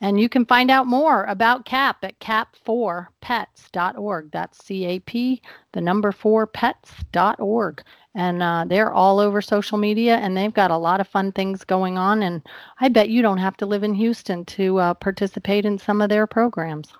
And 0.00 0.18
you 0.18 0.30
can 0.30 0.46
find 0.46 0.70
out 0.70 0.86
more 0.86 1.24
about 1.24 1.66
CAP 1.66 2.02
at 2.02 2.18
cap4pets.org. 2.20 4.30
That's 4.32 4.64
C 4.64 4.86
A 4.86 4.98
P, 5.00 5.42
the 5.72 5.82
number 5.82 6.10
four 6.10 6.46
pets.org. 6.46 7.82
And 8.14 8.42
uh, 8.42 8.64
they're 8.66 8.92
all 8.92 9.20
over 9.20 9.40
social 9.40 9.78
media 9.78 10.16
and 10.16 10.36
they've 10.36 10.52
got 10.52 10.72
a 10.72 10.76
lot 10.76 11.00
of 11.00 11.08
fun 11.08 11.32
things 11.32 11.64
going 11.64 11.96
on. 11.96 12.22
And 12.22 12.42
I 12.80 12.88
bet 12.88 13.08
you 13.08 13.22
don't 13.22 13.38
have 13.38 13.56
to 13.58 13.66
live 13.66 13.84
in 13.84 13.94
Houston 13.94 14.44
to 14.46 14.78
uh, 14.78 14.94
participate 14.94 15.64
in 15.64 15.78
some 15.78 16.00
of 16.00 16.08
their 16.08 16.26
programs. 16.26 16.92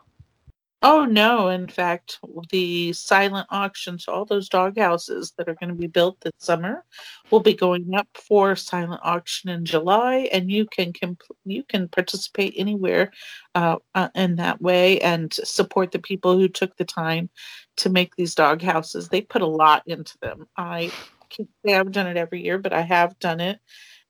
Oh 0.83 1.05
no! 1.05 1.49
In 1.49 1.69
fact, 1.69 2.19
the 2.51 2.95
silent 2.95 3.47
auctions, 3.51 4.09
all 4.09 4.25
those 4.25 4.49
dog 4.49 4.79
houses 4.79 5.33
that 5.37 5.47
are 5.47 5.55
going 5.55 5.69
to 5.69 5.75
be 5.75 5.89
built 5.89 6.19
this 6.23 6.33
summer, 6.39 6.85
will 7.31 7.41
be 7.41 7.53
going 7.53 7.95
up 7.95 8.09
for 8.15 8.57
silent 8.57 9.01
auction 9.05 9.51
in 9.51 9.67
July, 9.67 10.29
and 10.33 10.51
you 10.51 10.65
can 10.65 10.95
comp- 10.95 11.23
you 11.45 11.65
can 11.65 11.87
participate 11.89 12.55
anywhere 12.57 13.13
uh, 13.55 13.77
uh, 13.95 14.09
in 14.15 14.37
that 14.37 14.63
way 14.63 14.99
and 15.01 15.35
support 15.35 15.93
the 15.93 15.99
people 15.99 16.39
who 16.39 16.49
took 16.49 16.75
the 16.79 16.85
time 16.87 17.29
to 17.77 17.91
make 17.91 18.17
these 18.17 18.35
dog 18.35 18.63
houses. 18.63 19.09
They 19.09 19.21
put 19.21 19.43
a 19.43 19.47
lot 19.47 19.83
into 19.87 20.17
them. 20.23 20.49
I 20.57 20.93
can't 21.29 21.51
say 21.65 21.75
I've 21.75 21.93
done 21.93 22.07
it 22.07 22.17
every 22.17 22.43
year, 22.43 22.57
but 22.59 22.73
I 22.73 22.81
have 22.83 23.19
done 23.19 23.41
it. 23.41 23.61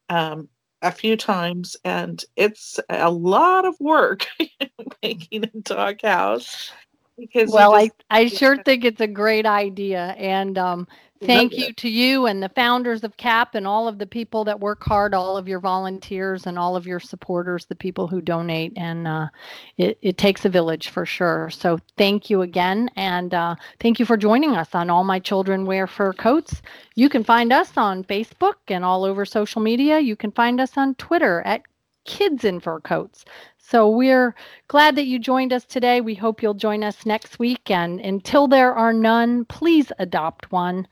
Um, 0.09 0.48
a 0.82 0.90
few 0.90 1.16
times 1.16 1.76
and 1.84 2.24
it's 2.36 2.80
a 2.88 3.10
lot 3.10 3.64
of 3.64 3.78
work 3.80 4.26
making 5.02 5.44
a 5.44 5.60
dog 5.60 6.00
house 6.02 6.72
because 7.18 7.50
well 7.50 7.72
just, 7.72 7.94
i 8.10 8.18
i 8.18 8.26
sure 8.26 8.56
think 8.62 8.84
it's 8.84 9.00
a 9.00 9.06
great 9.06 9.46
idea 9.46 10.14
and 10.18 10.56
um 10.56 10.86
thank 11.26 11.56
you 11.56 11.72
to 11.72 11.88
you 11.88 12.26
and 12.26 12.42
the 12.42 12.48
founders 12.50 13.04
of 13.04 13.16
cap 13.16 13.54
and 13.54 13.66
all 13.66 13.88
of 13.88 13.98
the 13.98 14.06
people 14.06 14.44
that 14.44 14.61
work 14.61 14.83
hard 14.83 15.14
all 15.14 15.37
of 15.37 15.48
your 15.48 15.61
volunteers 15.61 16.46
and 16.46 16.59
all 16.59 16.76
of 16.76 16.87
your 16.87 17.00
supporters 17.00 17.66
the 17.66 17.74
people 17.74 18.06
who 18.06 18.20
donate. 18.20 18.72
And 18.76 19.06
uh, 19.06 19.28
it, 19.76 19.98
it 20.02 20.18
takes 20.18 20.44
a 20.44 20.48
village 20.48 20.88
for 20.88 21.04
sure. 21.04 21.50
So 21.50 21.78
thank 21.96 22.30
you 22.30 22.42
again. 22.42 22.90
And 22.96 23.35
uh, 23.35 23.56
thank 23.80 23.98
you 23.98 24.06
for 24.06 24.16
joining 24.16 24.56
us 24.56 24.74
on 24.74 24.90
all 24.90 25.04
my 25.04 25.18
children 25.18 25.66
wear 25.66 25.87
fur 25.87 26.12
coats. 26.12 26.62
You 26.94 27.09
can 27.09 27.24
find 27.24 27.52
us 27.52 27.76
on 27.76 28.04
facebook 28.04 28.54
and 28.68 28.85
all 28.85 29.04
over 29.04 29.24
social 29.24 29.61
media. 29.61 30.00
You 30.00 30.16
can 30.16 30.33
find 30.33 30.61
us 30.61 30.76
on 30.76 30.94
twitter 30.96 31.42
at 31.42 31.62
kids 32.04 32.44
in 32.44 32.60
fur 32.60 32.80
coats 32.80 33.24
so 33.70 33.88
we're 33.88 34.34
glad 34.66 34.96
that 34.96 35.06
you 35.06 35.20
joined 35.20 35.52
us 35.52 35.64
today. 35.64 36.00
We 36.00 36.16
hope 36.16 36.42
you'll 36.42 36.54
join 36.54 36.82
us 36.82 37.06
next 37.06 37.38
week. 37.38 37.70
And 37.70 38.00
until 38.00 38.48
there 38.48 38.74
are 38.74 38.92
none, 38.92 39.44
please 39.44 39.92
adopt 40.00 40.50
one. 40.50 40.88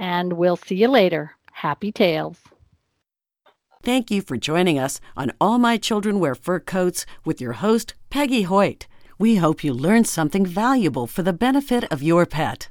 And 0.00 0.32
we'll 0.32 0.56
see 0.56 0.76
you 0.76 0.88
later. 0.88 1.32
Happy 1.52 1.92
Tails. 1.92 2.38
Thank 3.82 4.10
you 4.10 4.22
for 4.22 4.38
joining 4.38 4.78
us 4.78 4.98
on 5.14 5.32
All 5.42 5.58
My 5.58 5.76
Children 5.76 6.20
Wear 6.20 6.34
Fur 6.34 6.58
Coats 6.58 7.04
with 7.22 7.38
your 7.38 7.52
host, 7.52 7.92
Peggy 8.08 8.42
Hoyt. 8.42 8.86
We 9.18 9.36
hope 9.36 9.62
you 9.62 9.74
learned 9.74 10.06
something 10.06 10.46
valuable 10.46 11.06
for 11.06 11.22
the 11.22 11.34
benefit 11.34 11.84
of 11.92 12.02
your 12.02 12.24
pet. 12.24 12.70